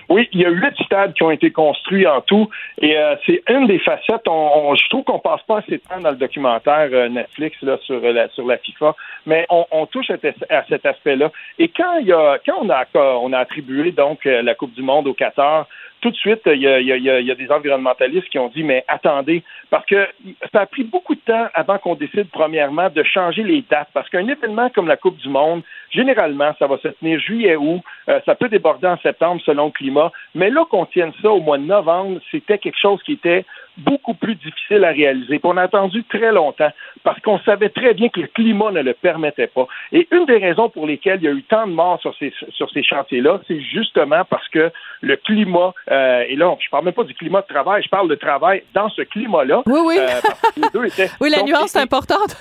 [0.09, 2.48] Oui, il y a huit stades qui ont été construits en tout,
[2.80, 4.26] et euh, c'est une des facettes.
[4.28, 7.78] On, je trouve qu'on passe pas assez de temps dans le documentaire euh, Netflix là
[7.82, 8.94] sur la sur la FIFA,
[9.26, 11.30] mais on, on touche à, cet aspect-là.
[11.59, 14.74] Et quand il y a quand on a on a attribué donc euh, la Coupe
[14.74, 15.66] du Monde au Qatar,
[16.06, 20.06] tout de suite, il y, a, des environnementalistes qui ont dit, mais attendez, parce que
[20.52, 24.08] ça a pris beaucoup de temps avant qu'on décide, premièrement, de changer les dates, parce
[24.08, 28.36] qu'un événement comme la Coupe du Monde, généralement, ça va se tenir juillet-août, euh, ça
[28.36, 31.64] peut déborder en septembre selon le climat, mais là qu'on tienne ça au mois de
[31.64, 33.44] novembre, c'était quelque chose qui était
[33.78, 35.38] beaucoup plus difficile à réaliser.
[35.38, 36.70] Puis on a attendu très longtemps
[37.02, 39.66] parce qu'on savait très bien que le climat ne le permettait pas.
[39.92, 42.32] Et une des raisons pour lesquelles il y a eu tant de morts sur ces,
[42.50, 46.94] sur ces chantiers-là, c'est justement parce que le climat, euh, et là, je parle même
[46.94, 49.62] pas du climat de travail, je parle de travail dans ce climat-là.
[49.66, 49.98] Oui, oui.
[49.98, 52.36] Euh, oui, la nuance est importante.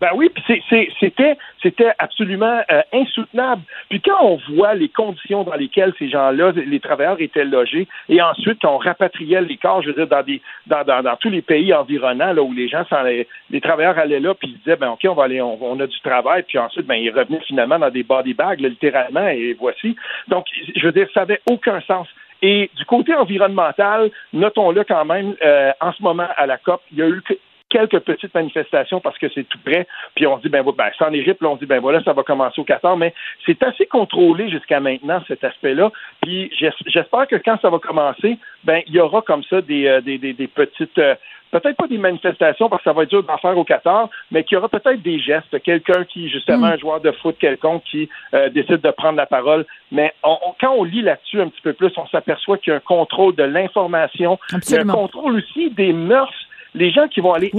[0.00, 0.62] Ben oui, puis
[0.98, 3.62] c'était c'était absolument euh, insoutenable.
[3.90, 8.22] Puis quand on voit les conditions dans lesquelles ces gens-là, les travailleurs étaient logés, et
[8.22, 11.28] ensuite quand on rapatriait les corps, je veux dire dans des dans, dans, dans tous
[11.28, 14.76] les pays environnants là où les gens les, les travailleurs allaient là puis ils disaient
[14.76, 17.78] ben ok on va aller on, a du travail puis ensuite ben ils revenaient finalement
[17.78, 19.96] dans des body bags littéralement et voici.
[20.28, 22.08] Donc je veux dire ça n'avait aucun sens.
[22.42, 26.98] Et du côté environnemental, notons-le quand même, euh, en ce moment à la COP, il
[26.98, 27.22] y a eu
[27.70, 29.86] quelques petites manifestations parce que c'est tout près.
[30.14, 32.02] Puis on se dit, ben, ben c'est en Égypte, là, on se dit, ben voilà,
[32.02, 33.14] ça va commencer au 14, mais
[33.46, 35.90] c'est assez contrôlé jusqu'à maintenant, cet aspect-là.
[36.20, 36.50] Puis
[36.86, 40.18] j'espère que quand ça va commencer, ben il y aura comme ça des, euh, des,
[40.18, 40.98] des, petites.
[40.98, 41.14] Euh,
[41.52, 44.44] peut-être pas des manifestations parce que ça va être dur d'en faire au 14, mais
[44.44, 45.60] qu'il y aura peut-être des gestes.
[45.62, 46.72] Quelqu'un qui, justement, mm.
[46.72, 49.64] un joueur de foot quelconque qui euh, décide de prendre la parole.
[49.92, 52.80] Mais quand on lit là-dessus un petit peu plus, on s'aperçoit qu'il y a un
[52.80, 56.34] contrôle de l'information, il y a un contrôle aussi des mœurs
[56.74, 57.50] les gens qui vont aller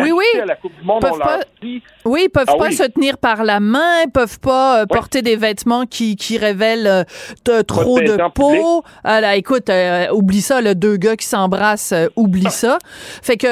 [0.42, 1.82] à la Coupe du Monde, on leur dit...
[2.06, 5.22] Oui, ils peuvent ah pas se tenir par la main, ils peuvent pas euh, porter
[5.22, 7.06] des vêtements qui, qui révèlent
[7.48, 8.84] euh, trop de peau.
[9.04, 12.78] Alors, écoute, euh, oublie ça, le deux gars qui s'embrassent, oublie ça.
[13.22, 13.48] Fait que,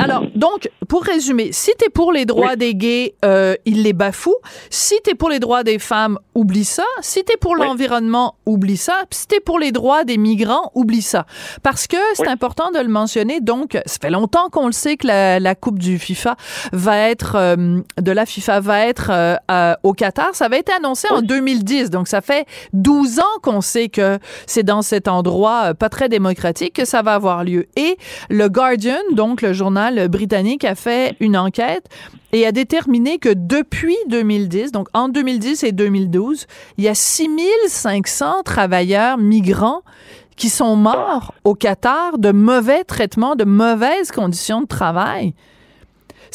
[0.00, 3.14] alors, donc, pour résumer, si t'es pour les droits des gays,
[3.64, 4.36] ils les bafouent.
[4.70, 6.84] Si t'es pour les droits des femmes, oublie ça.
[7.00, 9.04] Si t'es pour l'environnement, oublie ça.
[9.08, 11.26] Puis si t'es pour les droits des migrants, oublie ça.
[11.62, 13.40] Parce que c'est important de le mentionner.
[13.40, 16.36] Donc, ça fait longtemps qu'on le sait que la, Coupe du FIFA
[16.72, 20.34] va être euh, de la FIFA va être euh, au Qatar.
[20.34, 24.62] Ça avait été annoncé en 2010, donc ça fait 12 ans qu'on sait que c'est
[24.62, 27.66] dans cet endroit euh, pas très démocratique que ça va avoir lieu.
[27.76, 27.96] Et
[28.28, 31.88] le Guardian, donc le journal britannique, a fait une enquête
[32.32, 38.42] et a déterminé que depuis 2010, donc en 2010 et 2012, il y a 6500
[38.44, 39.82] travailleurs migrants
[40.36, 45.34] qui sont morts au Qatar de mauvais traitements, de mauvaises conditions de travail.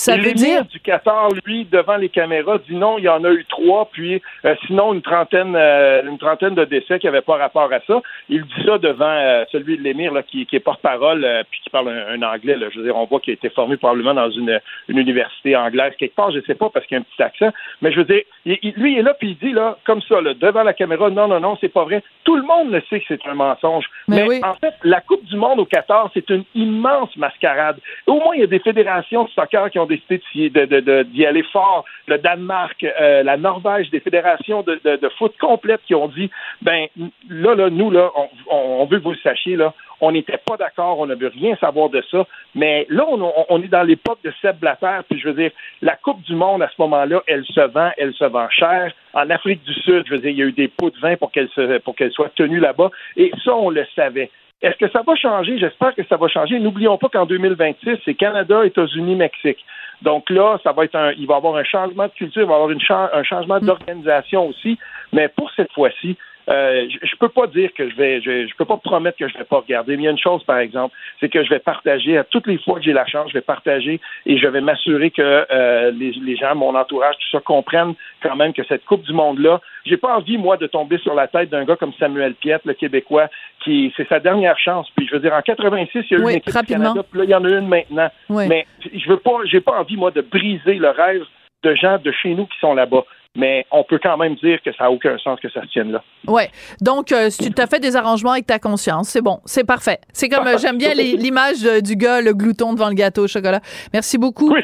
[0.02, 3.30] Ça veut dire du Qatar, lui, devant les caméras, dit non, il y en a
[3.30, 7.38] eu trois, puis euh, sinon une trentaine, euh, une trentaine de décès qui n'avaient pas
[7.38, 8.02] rapport à ça.
[8.28, 11.90] Il dit ça devant euh, celui de l'émir qui, qui, est porte-parole, puis qui parle
[11.90, 12.58] un, anglais.
[12.58, 12.68] Là.
[12.72, 15.94] Je veux dire, on voit qu'il a été formé probablement dans une, une université anglaise
[16.00, 18.00] quelque part, je ne sais pas parce qu'il y a un petit accent, mais je
[18.00, 20.74] veux dire, lui il est là puis il dit là comme ça, là, devant la
[20.74, 22.04] caméra, non, non, non, c'est pas vrai.
[22.24, 23.86] Tout le monde le sait que c'est un mensonge.
[24.08, 27.78] Mais, en fait, la Coupe du Monde au Qatar, c'est une immense mascarade.
[28.08, 31.44] Au moins, il y a des fédérations de soccer qui ont décidé d'y de, aller
[31.44, 31.86] fort.
[32.08, 36.30] Le Danemark, euh, la Norvège, des fédérations de, foot complètes qui ont dit,
[36.62, 36.88] ben
[37.30, 38.12] là, là, nous, là,
[38.50, 41.56] on, veut que vous le sachiez, là, on n'était pas d'accord, on ne veut rien
[41.58, 42.26] savoir de ça.
[42.56, 43.06] Mais là,
[43.50, 45.52] on, est dans l'époque de Seb Blatter, puis je veux dire,
[45.82, 48.94] la Coupe du Monde à ce moment-là, elle se vend, elle se vend cher.
[49.14, 51.16] En Afrique du Sud, je veux dire, il y a eu des pots de vin
[51.18, 51.50] pour qu'elle
[51.84, 54.32] pour qu'elle soit tenue là-bas, et ça, on le savait.
[54.62, 55.58] Est-ce que ça va changer?
[55.58, 56.60] J'espère que ça va changer.
[56.60, 59.66] N'oublions pas qu'en 2026, c'est Canada, États-Unis, Mexique.
[60.04, 62.48] Donc là, ça va être un, il va y avoir un changement de culture, il
[62.48, 64.78] va y avoir un changement d'organisation aussi.
[65.14, 66.18] Mais pour cette fois-ci,
[66.52, 69.28] euh, je, je peux pas dire que je vais, je, je peux pas promettre que
[69.28, 69.96] je vais pas regarder.
[69.96, 72.48] Mais il y a une chose, par exemple, c'est que je vais partager à toutes
[72.48, 75.92] les fois que j'ai la chance, je vais partager et je vais m'assurer que euh,
[75.92, 79.62] les, les gens, mon entourage, tout ça comprennent quand même que cette Coupe du Monde-là,
[79.86, 82.74] j'ai pas envie, moi, de tomber sur la tête d'un gars comme Samuel Piette, le
[82.74, 83.30] Québécois,
[83.64, 84.88] qui c'est sa dernière chance.
[84.96, 86.74] Puis je veux dire, en 86, il y a eu Oui, une équipe du.
[86.74, 88.10] Canada, puis là, il y en a une maintenant.
[88.30, 88.48] Oui.
[88.48, 91.24] Mais je veux pas, j'ai pas envie, moi, de briser le rêve
[91.64, 93.04] de gens de chez nous qui sont là-bas.
[93.38, 95.92] Mais on peut quand même dire que ça n'a aucun sens que ça se tienne
[95.92, 96.04] là.
[96.28, 96.50] Ouais.
[96.82, 100.00] Donc, euh, si tu t'as fait des arrangements avec ta conscience, c'est bon, c'est parfait.
[100.12, 103.28] C'est comme, euh, j'aime bien l'image euh, du gars, le glouton devant le gâteau au
[103.28, 103.62] chocolat.
[103.94, 104.54] Merci beaucoup.
[104.54, 104.62] Oui.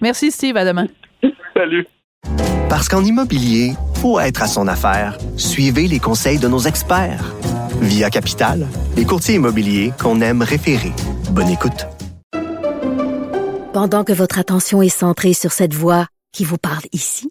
[0.00, 0.56] Merci, Steve.
[0.56, 0.86] À demain.
[1.54, 1.86] Salut.
[2.70, 5.18] Parce qu'en immobilier, faut être à son affaire.
[5.36, 7.34] Suivez les conseils de nos experts.
[7.80, 10.92] Via Capital, les courtiers immobiliers qu'on aime référer.
[11.30, 11.86] Bonne écoute.
[13.74, 17.30] Pendant que votre attention est centrée sur cette voix qui vous parle ici,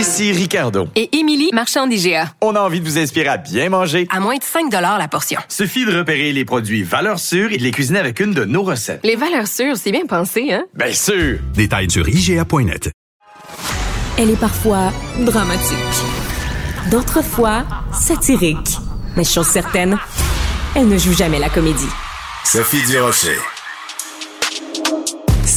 [0.00, 0.88] Ici Ricardo.
[0.96, 2.32] Et Émilie, marchand d'IGA.
[2.40, 4.08] On a envie de vous inspirer à bien manger.
[4.10, 5.38] À moins de 5 la portion.
[5.46, 8.62] Suffit de repérer les produits valeurs sûres et de les cuisiner avec une de nos
[8.62, 9.00] recettes.
[9.04, 10.64] Les valeurs sûres, c'est bien pensé, hein?
[10.72, 11.40] Bien sûr!
[11.52, 12.90] Détails sur IGA.net.
[14.16, 15.76] Elle est parfois dramatique.
[16.90, 18.78] D'autres fois, satirique.
[19.18, 19.98] Mais chose certaine,
[20.74, 21.90] elle ne joue jamais la comédie.
[22.46, 23.36] Sophie Durocher.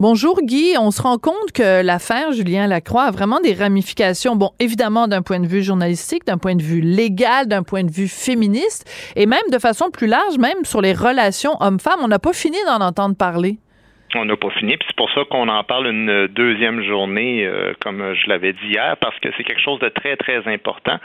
[0.00, 4.50] Bonjour Guy, on se rend compte que l'affaire Julien Lacroix a vraiment des ramifications, bon,
[4.58, 8.08] évidemment d'un point de vue journalistique, d'un point de vue légal, d'un point de vue
[8.08, 12.00] féministe, et même de façon plus large, même sur les relations hommes-femmes.
[12.02, 13.58] On n'a pas fini d'en entendre parler.
[14.16, 17.72] On n'a pas fini, puis c'est pour ça qu'on en parle une deuxième journée, euh,
[17.80, 20.98] comme je l'avais dit hier, parce que c'est quelque chose de très, très important.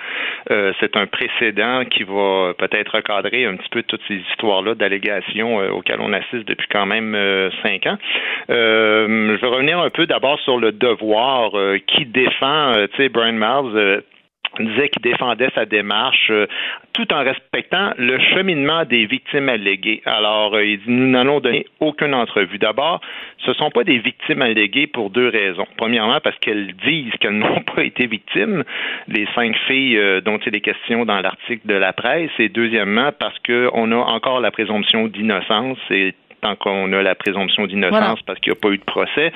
[0.51, 5.59] Euh, c'est un précédent qui va peut-être recadrer un petit peu toutes ces histoires-là d'allégations
[5.59, 7.17] euh, auxquelles on assiste depuis quand même
[7.63, 7.97] cinq ans.
[8.47, 11.51] Je vais revenir un peu d'abord sur le devoir
[11.87, 14.03] qui défend, tu sais, Brian Miles.
[14.59, 16.47] Disait qu'il défendait sa démarche euh,
[16.93, 20.01] tout en respectant le cheminement des victimes alléguées.
[20.05, 22.57] Alors, euh, il dit, nous n'allons donner aucune entrevue.
[22.57, 23.01] D'abord,
[23.39, 25.67] ce ne sont pas des victimes alléguées pour deux raisons.
[25.77, 28.63] Premièrement, parce qu'elles disent qu'elles n'ont pas été victimes,
[29.07, 32.31] les cinq filles euh, dont il est question dans l'article de la presse.
[32.39, 35.77] Et deuxièmement, parce qu'on a encore la présomption d'innocence
[36.41, 38.15] tant qu'on a la présomption d'innocence Voilà.
[38.25, 39.31] parce qu'il n'y a pas eu de procès,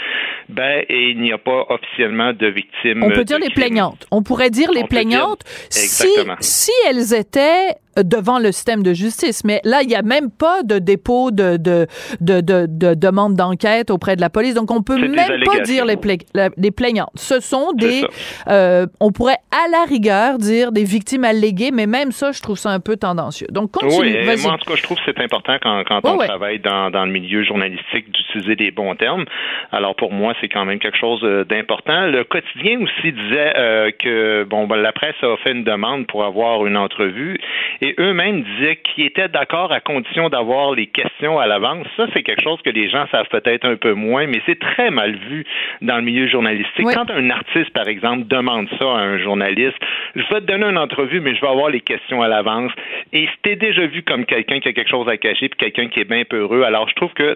[0.49, 3.03] ben, et il n'y a pas officiellement de victimes.
[3.03, 4.05] On peut dire les plaignantes.
[4.11, 6.07] On pourrait dire les On peut dire- plaignantes si,
[6.39, 9.43] si elles étaient devant le système de justice.
[9.43, 11.87] Mais là, il n'y a même pas de dépôt de, de,
[12.21, 14.53] de, de, de demande d'enquête auprès de la police.
[14.53, 17.11] Donc, on peut C'est des même pas dire les, pla- les plaignantes.
[17.15, 18.03] Ce sont des...
[18.47, 22.57] euh, on pourrait à la rigueur dire des victimes alléguées, mais même ça, je trouve
[22.57, 23.47] ça un peu tendancieux.
[23.51, 24.27] Donc, continue.
[24.27, 26.27] Oui, moi en tout cas, je trouve que c'est important quand, quand on ouais.
[26.27, 29.25] travaille dans, dans le milieu journalistique d'utiliser des bons termes.
[29.71, 32.07] Alors pour moi, c'est quand même quelque chose euh, d'important.
[32.07, 36.23] Le quotidien aussi disait euh, que bon, ben, la presse a fait une demande pour
[36.23, 37.39] avoir une entrevue
[37.83, 41.85] et eux-mêmes disaient qu'ils étaient d'accord à condition d'avoir les questions à l'avance.
[41.97, 44.89] Ça, c'est quelque chose que les gens savent peut-être un peu moins, mais c'est très
[44.89, 45.45] mal vu
[45.81, 46.85] dans le milieu journalistique.
[46.85, 46.93] Oui.
[46.93, 49.77] Quand un artiste, par exemple, demande ça à un journaliste,
[50.15, 52.71] je vais te donner une entrevue, mais je vais avoir les questions à l'avance.
[53.11, 55.99] Et c'était déjà vu comme quelqu'un qui a quelque chose à cacher, puis quelqu'un qui
[55.99, 56.63] est bien peureux.
[56.63, 57.35] Alors, je trouve que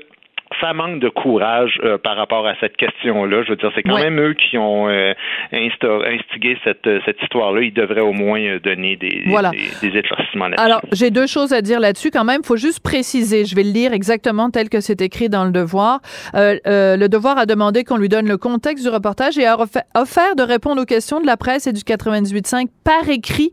[0.61, 3.43] ça manque de courage euh, par rapport à cette question-là.
[3.43, 5.13] Je veux dire, c'est quand même eux qui ont euh,
[5.51, 7.61] instigé cette, euh, cette histoire-là.
[7.61, 9.51] Ils devraient au moins euh, donner des, Voilà.
[9.51, 10.65] des, des éclaircissements là-dessus.
[10.65, 12.41] Alors, j'ai deux choses à dire là-dessus quand même.
[12.43, 15.51] Il faut juste préciser, je vais le lire exactement tel que c'est écrit dans le
[15.51, 15.99] devoir.
[16.35, 19.57] Euh, le devoir a demandé qu'on lui donne le contexte du reportage et a
[19.95, 23.51] offert de répondre aux questions de la presse et du 98.5 par écrit.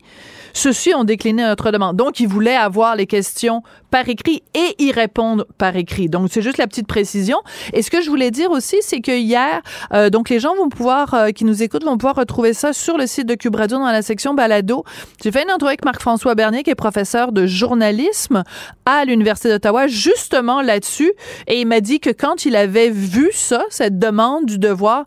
[0.56, 1.96] Ceux-ci ont décliné notre demande.
[1.96, 6.08] Donc, ils voulaient avoir les questions par écrit et y répondre par écrit.
[6.08, 9.60] Donc, c'est juste la petite Et ce que je voulais dire aussi, c'est que hier,
[9.92, 12.96] euh, donc les gens vont pouvoir, euh, qui nous écoutent, vont pouvoir retrouver ça sur
[12.96, 14.84] le site de Cube Radio dans la section balado.
[15.22, 18.44] J'ai fait une entrevue avec Marc-François Bernier, qui est professeur de journalisme
[18.86, 21.12] à l'Université d'Ottawa, justement là-dessus.
[21.46, 25.04] Et il m'a dit que quand il avait vu ça, cette demande du devoir,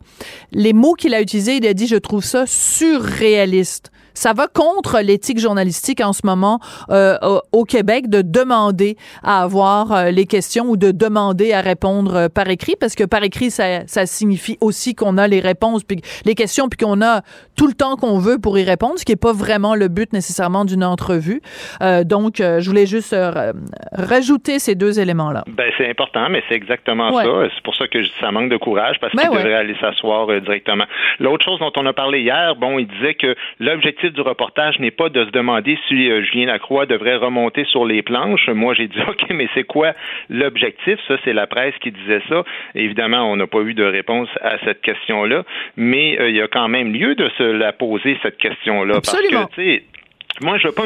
[0.52, 3.90] les mots qu'il a utilisés, il a dit, je trouve ça surréaliste.
[4.18, 6.58] Ça va contre l'éthique journalistique en ce moment
[6.90, 7.16] euh,
[7.52, 12.28] au, Québec de demander à avoir euh, les questions ou de demander à répondre euh,
[12.28, 16.00] par écrit parce que par écrit ça, ça signifie aussi qu'on a les réponses puis
[16.24, 17.20] les questions puis qu'on a
[17.56, 20.12] tout le temps qu'on veut pour y répondre ce qui est pas vraiment le but
[20.12, 21.40] nécessairement d'une entrevue.
[21.80, 23.52] Euh, donc euh, je voulais juste euh,
[23.92, 25.44] rajouter ces deux éléments là.
[25.46, 27.24] Ben c'est important mais c'est exactement Ouais.
[27.24, 27.54] ça.
[27.54, 29.36] C'est pour ça que ça manque de courage parce Ben qu'il ouais.
[29.36, 30.86] devrait aller s'asseoir directement.
[31.20, 34.90] L'autre chose dont on a parlé hier, bon, il disait que l'objectif du reportage n'est
[34.90, 38.48] pas de se demander si euh, Julien Lacroix devrait remonter sur les planches.
[38.48, 39.92] Moi, j'ai dit OK, mais c'est quoi
[40.28, 40.98] l'objectif?
[41.06, 42.44] Ça, c'est la presse qui disait ça.
[42.74, 45.44] Évidemment, on n'a pas eu de réponse à cette question-là,
[45.76, 49.46] mais euh, il y a quand même lieu de se la poser cette question-là Absolument.
[49.46, 49.82] parce que.
[50.40, 50.84] Moi, je ne veux pas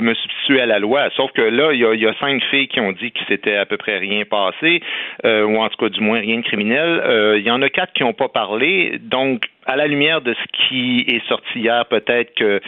[0.00, 0.14] me
[0.56, 3.26] à la loi, sauf que là, il y a, cinq filles qui ont dit qu'il
[3.26, 4.80] s'était à peu près rien passé,
[5.24, 7.02] euh, ou en tout cas, du moins, rien de criminel.
[7.04, 8.98] Euh, il y en a quatre qui n'ont pas parlé.
[9.00, 12.60] Donc, à la lumière de ce qui est sorti hier, peut-être que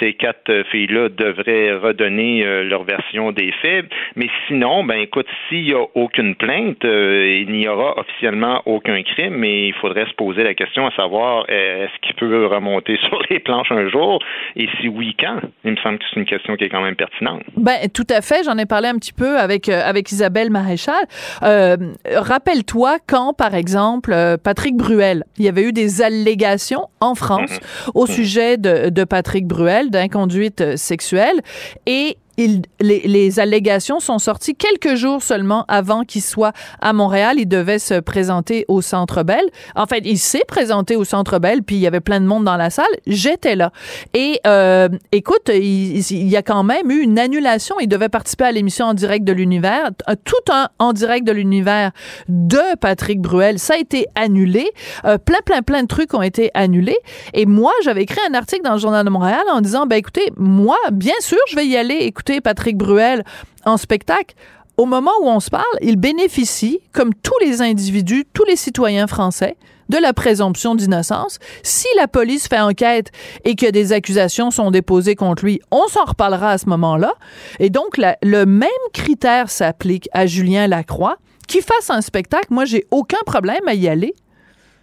[0.00, 3.86] ces quatre filles-là devraient redonner euh, leur version des faits.
[4.14, 9.34] Mais sinon, ben écoute, s'il n'y a aucune plainte, il n'y aura officiellement aucun crime,
[9.36, 13.38] mais il faudrait se poser la question à savoir est-ce qu'il peut remonter sur les
[13.38, 14.18] planches un jour?
[14.56, 15.40] Et si oui, quand?
[15.64, 17.25] Il me semble que c'est une question qui est quand même pertinente.
[17.56, 18.44] Ben tout à fait.
[18.44, 20.94] J'en ai parlé un petit peu avec euh, avec Isabelle Maréchal.
[21.42, 21.76] Euh,
[22.14, 27.50] Rappelle-toi quand, par exemple, euh, Patrick Bruel, il y avait eu des allégations en France
[27.94, 31.40] au sujet de, de Patrick Bruel d'inconduite sexuelle
[31.86, 37.36] et il, les, les allégations sont sorties quelques jours seulement avant qu'il soit à Montréal.
[37.38, 39.44] Il devait se présenter au Centre Bell.
[39.74, 42.44] En fait, il s'est présenté au Centre Bell, puis il y avait plein de monde
[42.44, 42.86] dans la salle.
[43.06, 43.72] J'étais là.
[44.14, 47.76] Et euh, écoute, il, il y a quand même eu une annulation.
[47.80, 51.32] Il devait participer à l'émission en direct de l'univers, euh, tout un en direct de
[51.32, 51.92] l'univers
[52.28, 53.58] de Patrick Bruel.
[53.58, 54.70] Ça a été annulé.
[55.04, 56.98] Euh, plein, plein, plein de trucs ont été annulés.
[57.34, 60.32] Et moi, j'avais écrit un article dans le Journal de Montréal en disant, ben écoutez,
[60.36, 61.96] moi, bien sûr, je vais y aller
[62.26, 63.22] écouter Patrick Bruel
[63.64, 64.34] en spectacle.
[64.76, 69.06] Au moment où on se parle, il bénéficie, comme tous les individus, tous les citoyens
[69.06, 69.56] français,
[69.88, 71.38] de la présomption d'innocence.
[71.62, 73.12] Si la police fait enquête
[73.44, 77.14] et que des accusations sont déposées contre lui, on s'en reparlera à ce moment-là.
[77.60, 81.16] Et donc, la- le même critère s'applique à Julien Lacroix.
[81.46, 84.14] Qu'il fasse un spectacle, moi, j'ai aucun problème à y aller.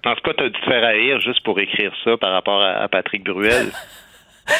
[0.05, 2.61] En tout cas, tu as dû te faire haïr juste pour écrire ça par rapport
[2.61, 3.67] à, à Patrick Bruel.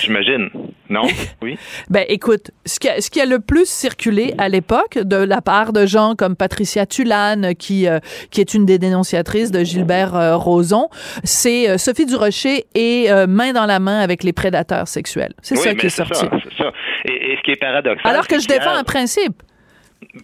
[0.01, 0.49] J'imagine.
[0.89, 1.03] Non?
[1.41, 1.57] Oui?
[1.89, 5.41] Ben, écoute, ce qui, a, ce qui a le plus circulé à l'époque de la
[5.41, 7.99] part de gens comme Patricia Tulane, qui, euh,
[8.31, 10.89] qui est une des dénonciatrices de Gilbert euh, Rozon,
[11.23, 15.33] c'est euh, Sophie Durocher et euh, main dans la main avec les prédateurs sexuels.
[15.41, 16.19] C'est Oui, ça qui est sorti.
[16.19, 16.71] ça, c'est ça.
[17.05, 18.09] Et, et ce qui est paradoxal.
[18.09, 19.41] Alors que je défends un principe.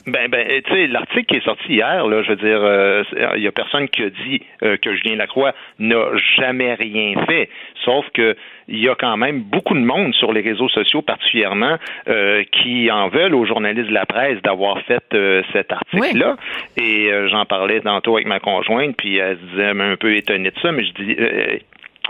[0.08, 3.04] Ben, ben, tu sais, l'article qui est sorti hier, là, je veux dire, euh,
[3.36, 6.06] il y a personne qui a dit euh, que Julien Lacroix n'a
[6.38, 7.50] jamais rien fait.
[7.84, 8.36] Sauf que
[8.68, 12.92] il y a quand même beaucoup de monde sur les réseaux sociaux, particulièrement, euh, qui
[12.92, 15.04] en veulent aux journalistes de la presse d'avoir fait
[15.52, 16.36] cet article-là.
[16.78, 20.60] Et j'en parlais tantôt avec ma conjointe, puis elle se disait un peu étonnée de
[20.60, 21.16] ça, mais je dis.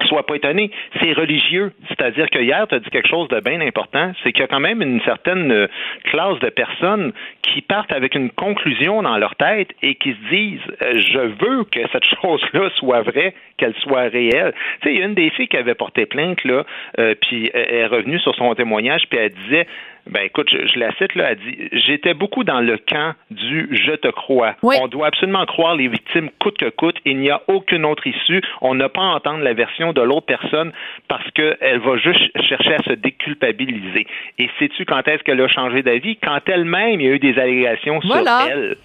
[0.08, 1.72] Sois pas étonné, c'est religieux.
[1.88, 4.48] C'est-à-dire que hier, tu as dit quelque chose de bien important, c'est qu'il y a
[4.48, 5.68] quand même une certaine euh,
[6.06, 10.62] classe de personnes qui partent avec une conclusion dans leur tête et qui se disent
[10.82, 14.54] euh, je veux que cette chose-là soit vraie, qu'elle soit réelle.
[14.82, 16.66] Tu sais, il y a une des filles qui avait porté plainte là,
[17.00, 19.68] euh, puis elle est revenue sur son témoignage, puis elle disait
[20.10, 23.70] ben écoute, je, je la cite là, elle dit J'étais beaucoup dans le camp du
[23.72, 24.56] je te crois.
[24.64, 26.98] On doit absolument croire les victimes coûte que coûte.
[27.06, 28.42] Il n'y a aucune autre issue.
[28.62, 30.72] On n'a pas à entendre la version de l'autre personne
[31.08, 34.08] parce qu'elle va juste chercher à se déculpabiliser.
[34.38, 36.18] Et sais-tu quand est-ce qu'elle a changé d'avis?
[36.18, 38.42] Quand elle-même, il y a eu des allégations Voilà.
[38.42, 38.76] sur elle.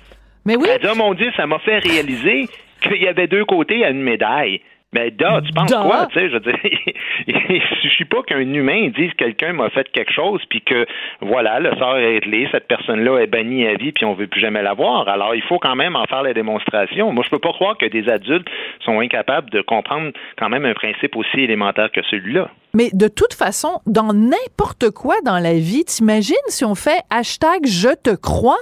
[0.47, 0.69] Mais oui.
[0.71, 2.49] Elle dit, oh mon Dieu, ça m'a fait réaliser
[2.83, 4.61] qu'il y avait deux côtés à une médaille.
[4.95, 5.83] Mais da, tu penses Da.
[5.83, 6.07] quoi?
[6.13, 6.59] Tu sais, je veux dire,
[7.27, 10.87] il suffit pas qu'un humain dise quelqu'un m'a fait quelque chose, puis que
[11.21, 14.41] voilà, le sort est réglé, cette personne-là est bannie à vie, puis on veut plus
[14.41, 15.09] jamais la voir.
[15.09, 17.13] Alors, il faut quand même en faire la démonstration.
[17.13, 18.47] Moi, je peux pas croire que des adultes
[18.85, 22.49] sont incapables de comprendre quand même un principe aussi élémentaire que celui-là.
[22.73, 27.67] Mais de toute façon, dans n'importe quoi dans la vie, t'imagines si on fait hashtag
[27.67, 28.59] je te crois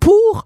[0.00, 0.44] pour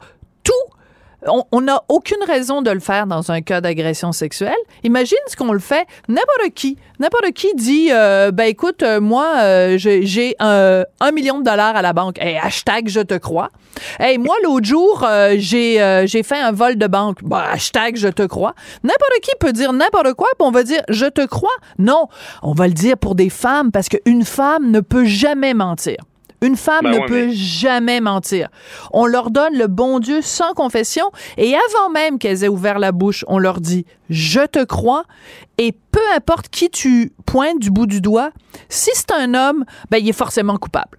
[1.28, 4.56] on n'a aucune raison de le faire dans un cas d'agression sexuelle.
[4.82, 6.76] Imagine ce qu'on le fait n'importe qui.
[6.98, 11.76] N'importe qui dit, euh, ben écoute, euh, moi, euh, j'ai un, un million de dollars
[11.76, 12.18] à la banque.
[12.20, 13.50] Hey, hashtag je te crois.
[14.00, 17.22] Hey, moi, l'autre jour, euh, j'ai j'ai fait un vol de banque.
[17.22, 18.54] Bah, hashtag je te crois.
[18.82, 21.54] N'importe qui peut dire n'importe quoi, puis on va dire je te crois.
[21.78, 22.06] Non,
[22.42, 25.96] on va le dire pour des femmes parce qu'une femme ne peut jamais mentir.
[26.40, 28.48] Une femme Ben ne peut mais- jamais mentir.
[28.92, 31.04] On leur donne le bon Dieu sans confession
[31.36, 35.02] et avant même qu'elles aient ouvert la bouche, on leur dit je te crois
[35.58, 38.30] et peu importe qui tu pointes du bout du doigt,
[38.68, 40.98] si c'est un homme, ben il est forcément coupable.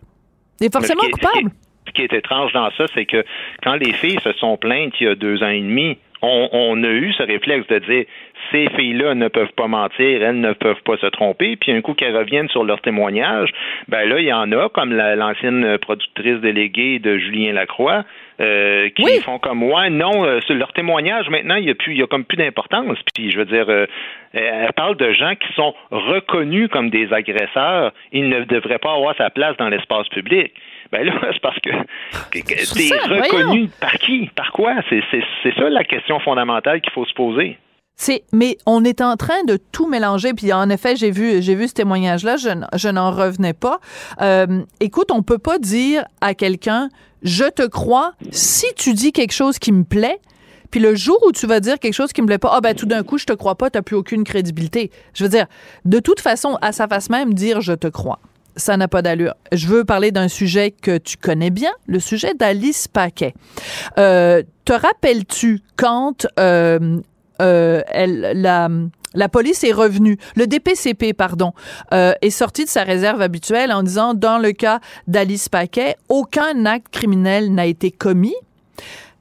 [0.60, 1.56] Il est forcément Mais ce qui est- coupable.
[1.88, 3.24] Ce qui est étrange dans ça, c'est que
[3.64, 6.84] quand les filles se sont plaintes il y a deux ans et demi, on, on
[6.84, 8.06] a eu ce réflexe de dire
[8.52, 11.56] ces filles-là ne peuvent pas mentir, elles ne peuvent pas se tromper.
[11.56, 13.50] Puis un coup qu'elles reviennent sur leur témoignage,
[13.88, 18.04] ben là, il y en a, comme la- l'ancienne productrice déléguée de Julien Lacroix,
[18.42, 21.94] euh, qui font comme ouais, non, euh, sur leur témoignage, maintenant, il y a plus,
[21.94, 22.98] il y a comme plus d'importance.
[23.14, 23.86] Puis je veux dire, euh,
[24.34, 27.92] elle parle de gens qui sont reconnus comme des agresseurs.
[28.12, 30.54] Ils ne devraient pas avoir sa place dans l'espace public.
[30.92, 31.70] Ben là, c'est parce que,
[32.32, 33.68] t'es reconnu voyons.
[33.82, 34.30] par qui?
[34.36, 34.76] Par quoi?
[34.90, 37.58] C'est ça la question fondamentale qu'il faut se poser.
[38.32, 40.34] Mais on est en train de tout mélanger.
[40.34, 42.38] Puis en effet, j'ai vu, j'ai vu ce témoignage-là.
[42.38, 43.80] Je, je n'en revenais pas.
[44.22, 46.90] Euh, écoute, on peut pas dire à quelqu'un,
[47.24, 50.20] je te crois, si tu dis quelque chose qui me plaît.
[50.72, 52.76] Puis le jour où tu vas dire quelque chose qui me plaît pas, ah ben
[52.76, 54.92] tout d'un coup je te crois pas, t'as plus aucune crédibilité.
[55.16, 55.48] Je veux dire,
[55.86, 58.20] de toute façon, à sa face même, dire je te crois,
[58.56, 59.34] ça n'a pas d'allure.
[59.52, 63.34] Je veux parler d'un sujet que tu connais bien, le sujet d'Alice Paquet.
[63.98, 67.00] Euh, te rappelles-tu quand euh,
[67.42, 68.70] euh, elle, la,
[69.14, 71.54] la police est revenue, le DPCP, pardon,
[71.94, 76.66] euh, est sorti de sa réserve habituelle en disant, dans le cas d'Alice Paquet, aucun
[76.66, 78.36] acte criminel n'a été commis.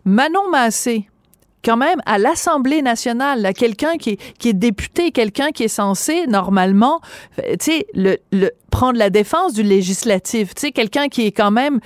[0.05, 1.09] Manon Massé,
[1.65, 6.27] quand même à l'Assemblée nationale, quelqu'un qui est, qui est député, quelqu'un qui est censé
[6.27, 7.01] normalement,
[7.37, 11.51] tu sais, le, le, prendre la défense du législatif, tu sais, quelqu'un qui est quand
[11.51, 11.81] même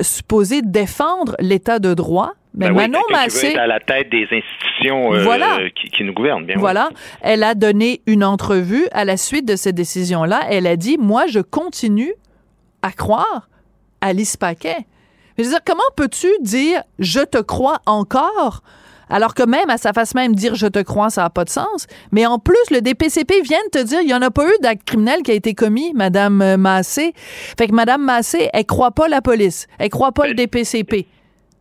[0.00, 2.32] supposé défendre l'état de droit.
[2.54, 5.58] Mais Ben oui, Manon veut Massé, à la tête des institutions euh, Voilà.
[5.74, 6.44] qui, qui nous gouvernent.
[6.44, 6.60] Bien oui.
[6.60, 6.90] voilà,
[7.22, 10.40] elle a donné une entrevue à la suite de cette décision-là.
[10.50, 12.12] Elle a dit, moi, je continue
[12.82, 13.48] à croire
[14.00, 14.76] Alice Paquet.
[15.38, 18.62] Mais je veux dire, comment peux-tu dire je te crois encore?
[19.08, 21.50] Alors que même à sa face même dire je te crois, ça n'a pas de
[21.50, 21.86] sens.
[22.12, 24.58] Mais en plus, le DPCP vient de te dire il n'y en a pas eu
[24.62, 27.12] d'acte criminel qui a été commis, Madame Massé.
[27.58, 31.06] Fait que Madame Massé, elle croit pas la police, elle croit pas le DPCP.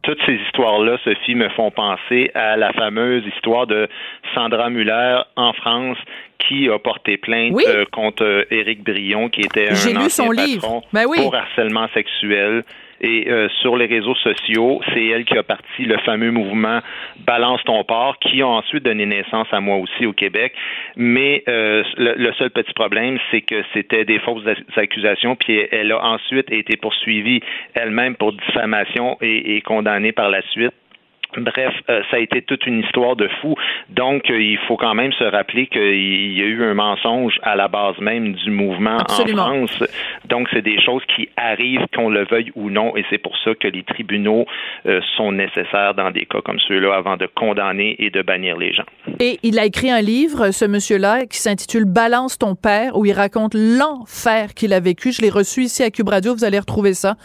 [0.04, 3.88] Toutes ces histoires-là, Sophie, me font penser à la fameuse histoire de
[4.34, 5.98] Sandra Muller en France
[6.40, 7.64] qui a porté plainte Oui.
[7.68, 10.82] euh, contre euh, Éric Brion, qui était J'ai un lu ancien son patron livre.
[10.92, 11.18] Ben oui.
[11.22, 12.64] pour harcèlement sexuel.
[13.02, 16.80] Et euh, sur les réseaux sociaux, c'est elle qui a parti le fameux mouvement
[17.26, 20.54] Balance ton port, qui a ensuite donné naissance à moi aussi au Québec.
[20.96, 24.46] Mais euh, le, le seul petit problème, c'est que c'était des fausses
[24.76, 27.42] accusations, puis elle a ensuite été poursuivie
[27.74, 30.74] elle-même pour diffamation et, et condamnée par la suite.
[31.38, 33.56] Bref, euh, ça a été toute une histoire de fou.
[33.90, 37.56] Donc, euh, il faut quand même se rappeler qu'il y a eu un mensonge à
[37.56, 39.44] la base même du mouvement Absolument.
[39.44, 39.84] en France.
[40.26, 43.56] Donc, c'est des choses qui arrivent, qu'on le veuille ou non, et c'est pour ça
[43.56, 44.46] que les tribunaux
[44.86, 48.74] euh, sont nécessaires dans des cas comme ceux-là avant de condamner et de bannir les
[48.74, 48.86] gens.
[49.20, 53.14] Et il a écrit un livre, ce monsieur-là, qui s'intitule Balance ton père, où il
[53.14, 55.12] raconte l'enfer qu'il a vécu.
[55.12, 57.16] Je l'ai reçu ici à Cube Radio, vous allez retrouver ça.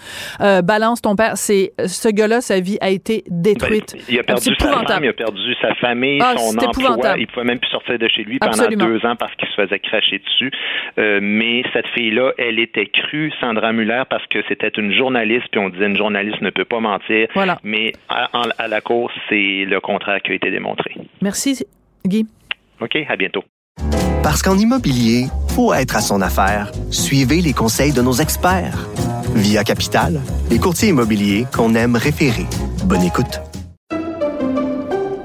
[0.40, 3.95] Euh, Balance ton père, c'est ce gars-là, sa vie a été détruite.
[4.08, 7.14] Il a perdu C'est sa femme, il a perdu sa famille, Ah, son emploi.
[7.18, 8.84] Il pouvait même plus sortir de chez lui pendant Absolument.
[8.86, 10.50] deux ans parce qu'il se faisait cracher dessus.
[10.98, 15.60] Euh, mais cette fille-là, elle était crue, Sandra Muller, parce que c'était une journaliste, puis
[15.60, 17.28] on disait une journaliste ne peut pas mentir.
[17.34, 17.58] Voilà.
[17.62, 20.94] Mais à, en- à la course, c'est le contraire qui a été démontré.
[21.22, 21.64] Merci,
[22.06, 22.26] Guy.
[22.80, 23.44] OK, à bientôt.
[24.22, 28.86] Parce qu'en immobilier, pour être à son affaire, suivez les conseils de nos experts.
[29.34, 30.20] Via Capital,
[30.50, 32.46] les courtiers immobiliers qu'on aime référer.
[32.88, 33.40] Bonne écoute.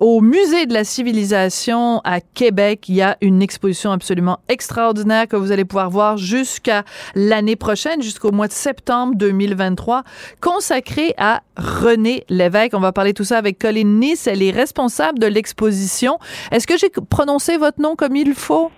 [0.00, 5.36] au musée de la civilisation à Québec, il y a une exposition absolument extraordinaire que
[5.36, 6.82] vous allez pouvoir voir jusqu'à
[7.14, 10.02] l'année prochaine, jusqu'au mois de septembre 2023,
[10.40, 12.74] consacrée à René Lévesque.
[12.74, 14.26] On va parler tout ça avec Colline Nice.
[14.26, 16.18] Elle est responsable de l'exposition.
[16.50, 18.72] Est-ce que j'ai prononcé votre nom comme il faut?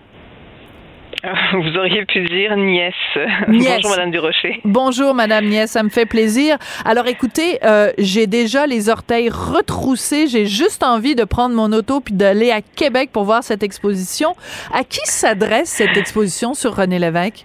[1.53, 2.95] Vous auriez pu dire nièce.
[3.49, 4.61] Bonjour Madame Durocher.
[4.64, 6.59] Bonjour Madame Nièce, ça me fait plaisir.
[6.85, 10.27] Alors écoutez, euh, j'ai déjà les orteils retroussés.
[10.27, 14.35] J'ai juste envie de prendre mon auto puis d'aller à Québec pour voir cette exposition.
[14.72, 17.45] À qui s'adresse cette exposition sur René Lévesque?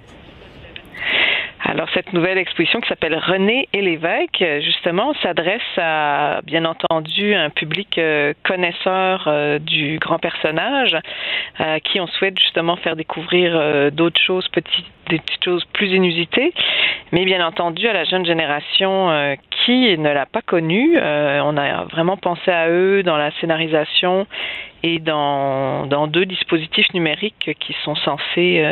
[1.61, 7.49] Alors, cette nouvelle exposition qui s'appelle René et l'évêque, justement, s'adresse à, bien entendu, un
[7.49, 10.95] public euh, connaisseur euh, du grand personnage,
[11.57, 14.47] à euh, qui on souhaite justement faire découvrir d'autres choses,
[15.09, 16.53] des petites choses plus inusitées,
[17.11, 19.35] mais bien entendu à la jeune génération
[19.65, 20.97] qui ne l'a pas connu.
[20.97, 24.27] on a vraiment pensé à eux dans la scénarisation
[24.83, 28.63] et dans, dans deux dispositifs numériques qui sont censés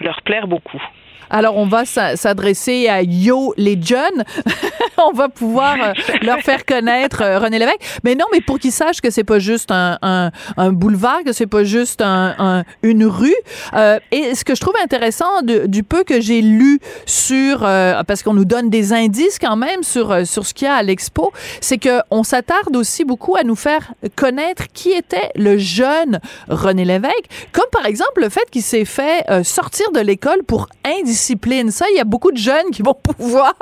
[0.00, 0.82] leur plaire beaucoup.
[1.30, 4.24] Alors, on va s'adresser à Yo les jeunes.
[4.98, 7.80] on va pouvoir euh, leur faire connaître euh, René Lévesque.
[8.04, 11.64] Mais non, mais pour qu'ils sachent que c'est pas juste un, boulevard, que c'est pas
[11.64, 13.34] juste un, une rue.
[13.74, 18.34] Euh, et ce que je trouve intéressant du peu que j'ai lu sur, parce qu'on
[18.34, 21.78] nous donne des indices quand même sur sur ce qu'il y a à l'expo, c'est
[21.78, 27.26] que on s'attarde aussi beaucoup à nous faire connaître qui était le jeune René Lévesque,
[27.52, 31.70] comme par exemple le fait qu'il s'est fait sortir de l'école pour indiscipline discipline.
[31.70, 33.54] Ça, il y a beaucoup de jeunes qui vont pouvoir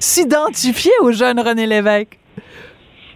[0.00, 2.18] s'identifier au jeune René Lévesque.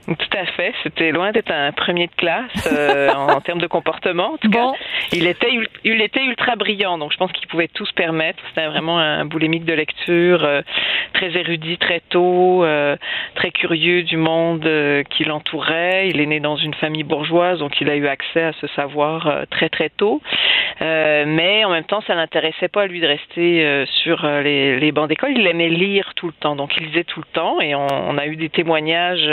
[0.06, 0.72] Tout à fait.
[0.82, 4.32] C'était loin d'être un premier de classe euh, en, termes de comportement.
[4.34, 4.72] En tout cas,
[5.12, 8.42] il était, ultra brillant, donc je pense qu'il pouvait tout se permettre.
[8.48, 10.62] C'était vraiment un boulémique de lecture, euh,
[11.12, 12.96] très érudit, très tôt, euh,
[13.34, 14.68] très curieux du monde
[15.10, 16.08] qui l'entourait.
[16.08, 19.44] Il est né dans une famille bourgeoise, donc il a eu accès à ce savoir
[19.50, 20.20] très très tôt.
[20.80, 25.32] mais en même temps, ça l'intéressait pas à lui de rester sur les, bancs d'école.
[25.36, 28.26] Il aimait lire tout le temps, donc il lisait tout le temps, et on, a
[28.26, 29.28] eu des témoignages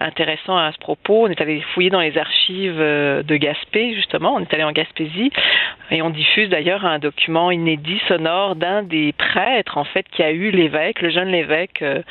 [0.00, 1.26] intéressant à ce propos.
[1.26, 4.34] On est allé fouiller dans les archives euh, de Gaspé, justement.
[4.34, 4.62] On est allé
[5.90, 10.30] Et on diffuse d'ailleurs un document inédit sonore d'un des prêtres, en fait, qui a
[10.30, 12.02] eu l'évêque, le jeune l'évêque, euh,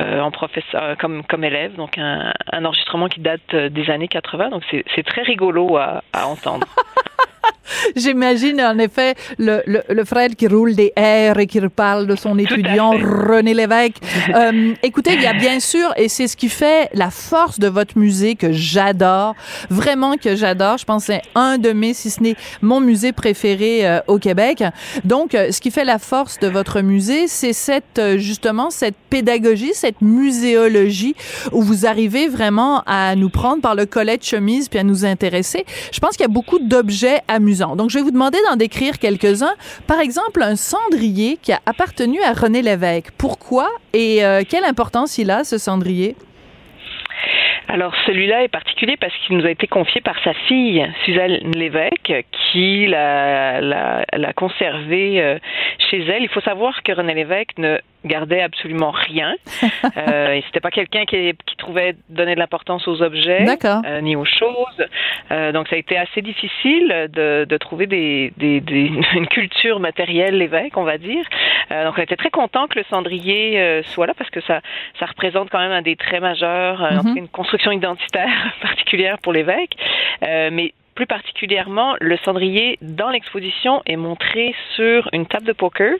[0.00, 1.74] euh, en professeur, comme, comme élève.
[1.76, 4.50] Donc, un, enregistrement qui date des années 80.
[4.50, 6.66] Donc, c'est très rigolo à entendre.
[7.96, 12.16] J'imagine en effet le, le, le, frère qui roule des airs et qui parle de
[12.16, 13.96] son étudiant René Lévesque.
[14.34, 17.68] euh, écoutez, il y a bien sûr, et c'est ce qui fait la force de
[17.68, 19.34] votre musée que j'adore,
[19.70, 20.78] vraiment que j'adore.
[20.78, 24.18] Je pense que c'est un de mes, si ce n'est mon musée préféré euh, au
[24.18, 24.64] Québec.
[25.04, 28.96] Donc, euh, ce qui fait la force de votre musée, c'est cette euh, justement cette
[29.10, 31.14] pédagogie, cette muséologie
[31.52, 35.04] où vous arrivez vraiment à nous prendre par le collet de chemise puis à nous
[35.04, 35.64] intéresser.
[35.92, 37.20] Je pense qu'il y a beaucoup d'objets
[37.76, 39.54] Donc, je vais vous demander d'en décrire quelques-uns.
[39.86, 43.10] Par exemple, un cendrier qui a appartenu à René Lévesque.
[43.18, 46.16] Pourquoi et euh, quelle importance il a, ce cendrier?
[47.68, 52.12] Alors celui-là est particulier parce qu'il nous a été confié par sa fille, Suzanne Lévesque,
[52.52, 54.02] qui l'a
[54.36, 55.38] conservé euh,
[55.90, 56.22] chez elle.
[56.22, 59.34] Il faut savoir que René Lévesque ne gardait absolument rien.
[59.96, 64.24] euh, c'était pas quelqu'un qui, qui, trouvait donner de l'importance aux objets euh, ni aux
[64.24, 64.86] choses.
[65.30, 69.80] Euh, donc ça a été assez difficile de, de trouver des, des, des, une culture
[69.80, 71.24] matérielle l'évêque, on va dire.
[71.70, 74.60] Euh, donc on était très content que le cendrier euh, soit là parce que ça
[74.98, 77.18] ça représente quand même un des traits majeurs, euh, mm-hmm.
[77.18, 79.76] une construction identitaire particulière pour l'évêque.
[80.20, 85.94] mais plus particulièrement, le cendrier dans l'exposition est montré sur une table de poker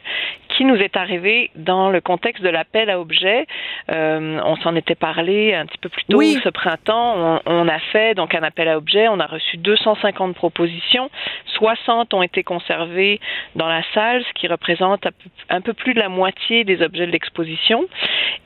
[0.56, 3.46] qui nous est arrivé dans le contexte de l'appel à objets.
[3.90, 7.40] Euh, on s'en était parlé un petit peu plus tôt ce printemps.
[7.46, 9.08] On, a fait donc un appel à objets.
[9.08, 11.10] On a reçu 250 propositions.
[11.54, 13.20] 60 ont été conservées
[13.56, 15.06] dans la salle, ce qui représente
[15.48, 17.86] un peu plus de la moitié des objets de l'exposition.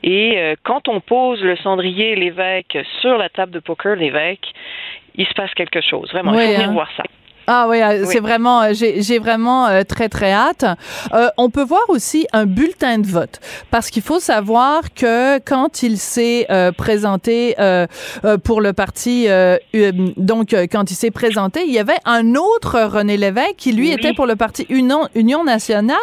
[0.03, 4.53] Et euh, quand on pose le cendrier l'évêque sur la table de poker, l'évêque
[5.17, 6.09] il se passe quelque chose.
[6.11, 6.73] Vraiment, il faut venir hein.
[6.73, 7.03] voir ça.
[7.49, 10.65] Ah oui, euh, c'est vraiment, euh, j'ai vraiment euh, très très hâte.
[11.37, 13.39] on peut voir aussi un bulletin de vote
[13.71, 16.45] parce qu'il faut savoir que quand il s'est
[16.77, 17.55] présenté
[18.43, 19.27] pour le parti,
[20.17, 24.13] donc quand il s'est présenté, il y avait un autre René Lévesque qui lui était
[24.13, 25.97] pour le parti Union, Union nationale.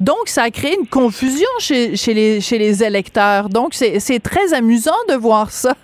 [0.00, 3.48] Donc ça a créé une confusion chez, chez les chez les électeurs.
[3.48, 5.74] Donc c'est très amusant de voir ça.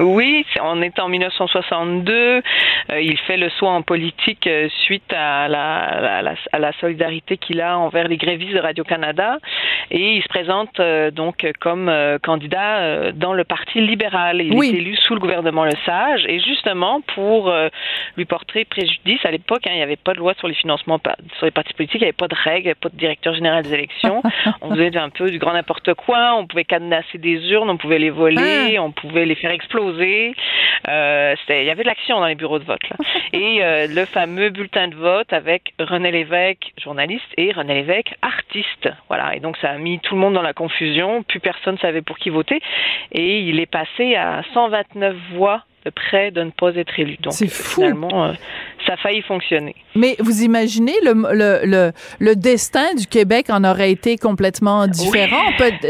[0.00, 2.12] Oui, on est en 1962.
[2.12, 7.60] Euh, il fait le saut en politique euh, suite à la, à la, solidarité qu'il
[7.60, 9.38] a envers les grévistes de Radio-Canada.
[9.90, 10.80] et il se présente
[11.12, 11.92] donc comme
[12.22, 14.40] candidat dans le Parti libéral.
[14.42, 17.52] Il est élu sous le gouvernement Le Sage et justement pour
[18.16, 20.98] lui porter préjudice à l'époque, hein, il n'y avait pas de loi sur les financements
[21.36, 22.96] sur les partis politiques, il n'y avait pas de règles, il n'y avait pas de
[22.96, 24.22] directeur général des élections.
[24.62, 27.98] on faisait un peu du grand n'importe quoi, on pouvait cadenasser des urnes, on pouvait
[27.98, 28.82] les voler, ah.
[28.82, 29.83] on pouvait les faire exploser.
[29.92, 32.82] Euh, il y avait de l'action dans les bureaux de vote.
[32.90, 32.96] Là.
[33.32, 38.88] Et euh, le fameux bulletin de vote avec René Lévesque, journaliste, et René Lévesque, artiste.
[39.08, 39.34] Voilà.
[39.34, 41.22] Et donc ça a mis tout le monde dans la confusion.
[41.22, 42.60] Plus personne savait pour qui voter.
[43.12, 47.16] Et il est passé à 129 voix près de ne pas être élu.
[47.20, 48.32] Donc finalement, euh,
[48.86, 49.74] ça a failli fonctionner.
[49.94, 55.42] Mais vous imaginez le, le, le, le, destin du Québec en aurait été complètement différent.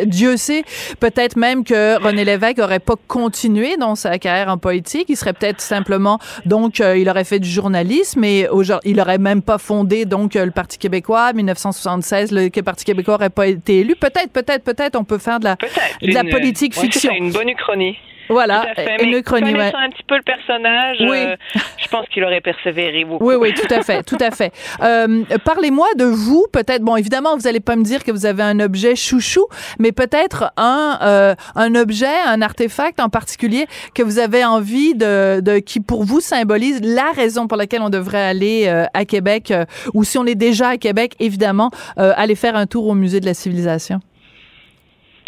[0.06, 0.64] Dieu sait,
[1.00, 5.06] peut-être même que René Lévesque aurait pas continué dans sa carrière en politique.
[5.08, 8.46] Il serait peut-être simplement donc euh, il aurait fait du journalisme et
[8.84, 11.32] il aurait même pas fondé donc le Parti québécois.
[11.32, 13.96] 1976, le Parti québécois aurait pas été élu.
[13.96, 15.56] Peut-être, peut-être, peut-être, on peut faire de la,
[16.02, 17.10] de la politique fiction.
[17.12, 17.96] C'est une bonne uchronie.
[18.28, 18.66] Voilà,
[19.00, 19.56] une chronique.
[19.56, 21.18] un petit peu le personnage, oui.
[21.18, 21.36] Euh,
[21.78, 23.24] je pense qu'il aurait persévéré beaucoup.
[23.24, 24.52] Oui, oui, tout à fait, tout à fait.
[24.82, 26.82] Euh, Parlez-moi de vous, peut-être.
[26.82, 29.46] Bon, évidemment, vous allez pas me dire que vous avez un objet chouchou,
[29.78, 35.40] mais peut-être un euh, un objet, un artefact en particulier que vous avez envie de,
[35.40, 39.50] de qui pour vous symbolise la raison pour laquelle on devrait aller euh, à Québec,
[39.50, 43.20] euh, ou si on est déjà à Québec, évidemment, aller faire un tour au musée
[43.20, 44.00] de la civilisation.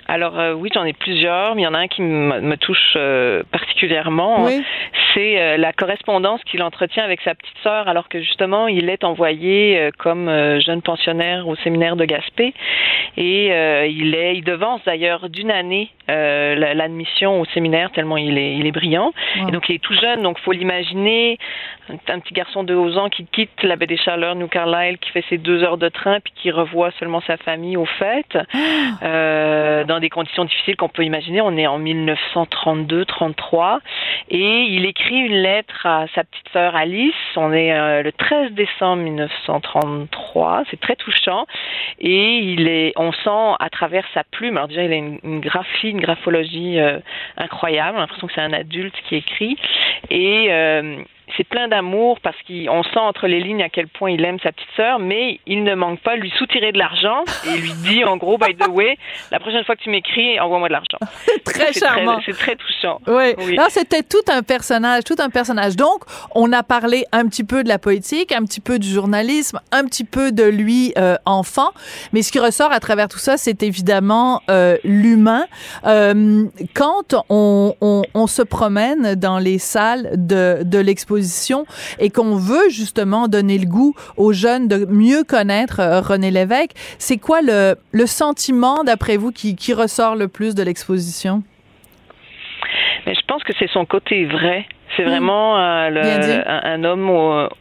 [0.09, 2.94] Alors euh, oui, j'en ai plusieurs, mais il y en a un qui me, touche
[2.96, 4.46] euh, particulièrement.
[5.14, 9.02] C'est euh, la correspondance qu'il entretient avec sa petite sœur, alors que justement il est
[9.04, 10.30] envoyé comme
[10.61, 12.54] jeune pensionnaire au séminaire de Gaspé,
[13.16, 13.46] et
[13.88, 18.72] il est, il devance d'ailleurs d'une année l'admission au séminaire tellement il est, il est
[18.72, 19.12] brillant.
[19.48, 21.38] Et donc il est tout jeune, donc faut l'imaginer,
[21.89, 25.11] un, petit garçon de 11 ans qui quitte la baie des Chaleurs, New Carlisle, qui
[25.11, 28.39] fait ses deux heures de train, puis qui revoit seulement sa famille au fait.
[28.62, 31.41] Ah dans des conditions difficiles qu'on peut imaginer.
[31.41, 33.78] On est en 1932-33
[34.30, 37.14] et il écrit une lettre à sa petite sœur Alice.
[37.37, 40.64] On est euh, le 13 décembre 1933.
[40.70, 41.47] C'est très touchant
[42.01, 44.57] et il est, on sent à travers sa plume.
[44.57, 46.99] Alors déjà, il a une, graphie, une graphologie euh,
[47.37, 47.95] incroyable.
[47.95, 49.57] On a l'impression que c'est un adulte qui écrit
[50.11, 51.03] et euh,
[51.37, 54.53] c'est plein d'amour parce qu'on sent entre les lignes à quel point il aime sa
[54.53, 58.05] petite sœur, mais il ne manque pas de lui soutirer de l'argent et lui dit
[58.05, 58.97] en gros, by the way,
[59.33, 60.99] la prochaine fois que tu m'écris, envoie-moi de l'argent.
[61.45, 62.20] très charmant.
[62.24, 63.01] C'est très touchant.
[63.07, 63.35] Oui.
[63.39, 63.59] oui.
[63.70, 65.77] c'était tout un personnage, tout un personnage.
[65.77, 66.05] Donc,
[66.35, 69.85] on a parlé un petit peu de la politique, un petit peu du journalisme, un
[69.85, 71.70] petit peu de lui euh, enfant,
[72.12, 75.47] mais ce qui ressort à travers tout ça, c'est évidemment euh, l'humain.
[75.87, 81.16] Euh, quand on, on, on, se promène dans les salles de, de l'exposition,
[81.99, 86.73] et qu'on veut justement donner le goût aux jeunes de mieux connaître euh, René Lévesque,
[86.99, 91.43] c'est quoi le, le sentiment, d'après vous, qui, qui ressort le plus de l'exposition?
[93.07, 94.67] Mais je pense que c'est son côté vrai.
[94.97, 95.09] C'est hmm.
[95.09, 97.11] vraiment euh, un, homme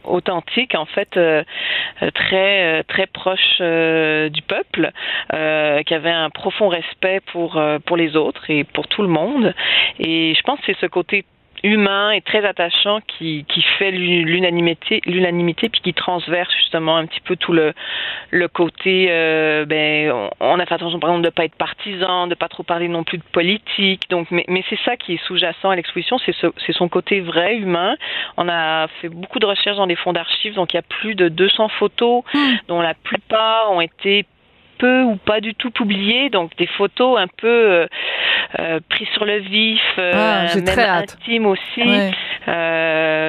[0.04, 1.42] authentique, en fait, euh,
[2.14, 4.90] très très proche du peuple,
[5.30, 9.54] qui avait un profond respect pour pour les autres et pour tout le monde.
[9.98, 11.24] Et je pense que c'est ce côté
[11.62, 17.20] humain et très attachant qui, qui fait l'unanimité l'unanimité puis qui transverse justement un petit
[17.20, 17.72] peu tout le
[18.30, 22.34] le côté euh, ben on, a fait attention par exemple de pas être partisan de
[22.34, 25.70] pas trop parler non plus de politique donc mais, mais c'est ça qui est sous-jacent
[25.70, 26.34] à l'exposition c'est
[26.66, 27.96] c'est son côté vrai humain
[28.36, 31.14] on a fait beaucoup de recherches dans des fonds d'archives donc il y a plus
[31.14, 32.54] de 200 photos hmm.
[32.68, 34.26] dont la plupart ont été
[34.78, 37.86] peu ou pas du tout publié, donc des photos un peu euh,
[38.58, 41.82] euh prises sur le vif, euh, ah, même très intime aussi.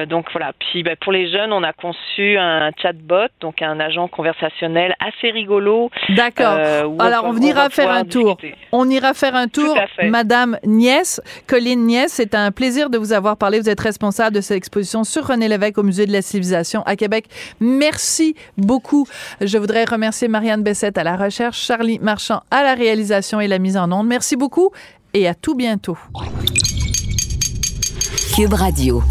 [0.08, 0.52] Donc voilà.
[0.58, 5.30] Puis ben, pour les jeunes, on a conçu un chatbot, donc un agent conversationnel assez
[5.30, 5.90] rigolo.
[6.10, 6.58] D'accord.
[6.98, 8.38] Alors on, ira faire un tour.
[8.72, 9.76] On ira faire un tour.
[10.04, 13.60] Madame Niès, Colline Niès, c'est un plaisir de vous avoir parlé.
[13.60, 16.96] Vous êtes responsable de cette exposition sur René Lévesque au Musée de la Civilisation à
[16.96, 17.26] Québec.
[17.60, 19.06] Merci beaucoup.
[19.40, 21.16] Je voudrais remercier Marianne Bessette à la
[21.52, 24.06] Charlie Marchand à la réalisation et la mise en onde.
[24.06, 24.70] Merci beaucoup
[25.14, 25.98] et à tout bientôt.
[28.34, 29.02] Cube Radio.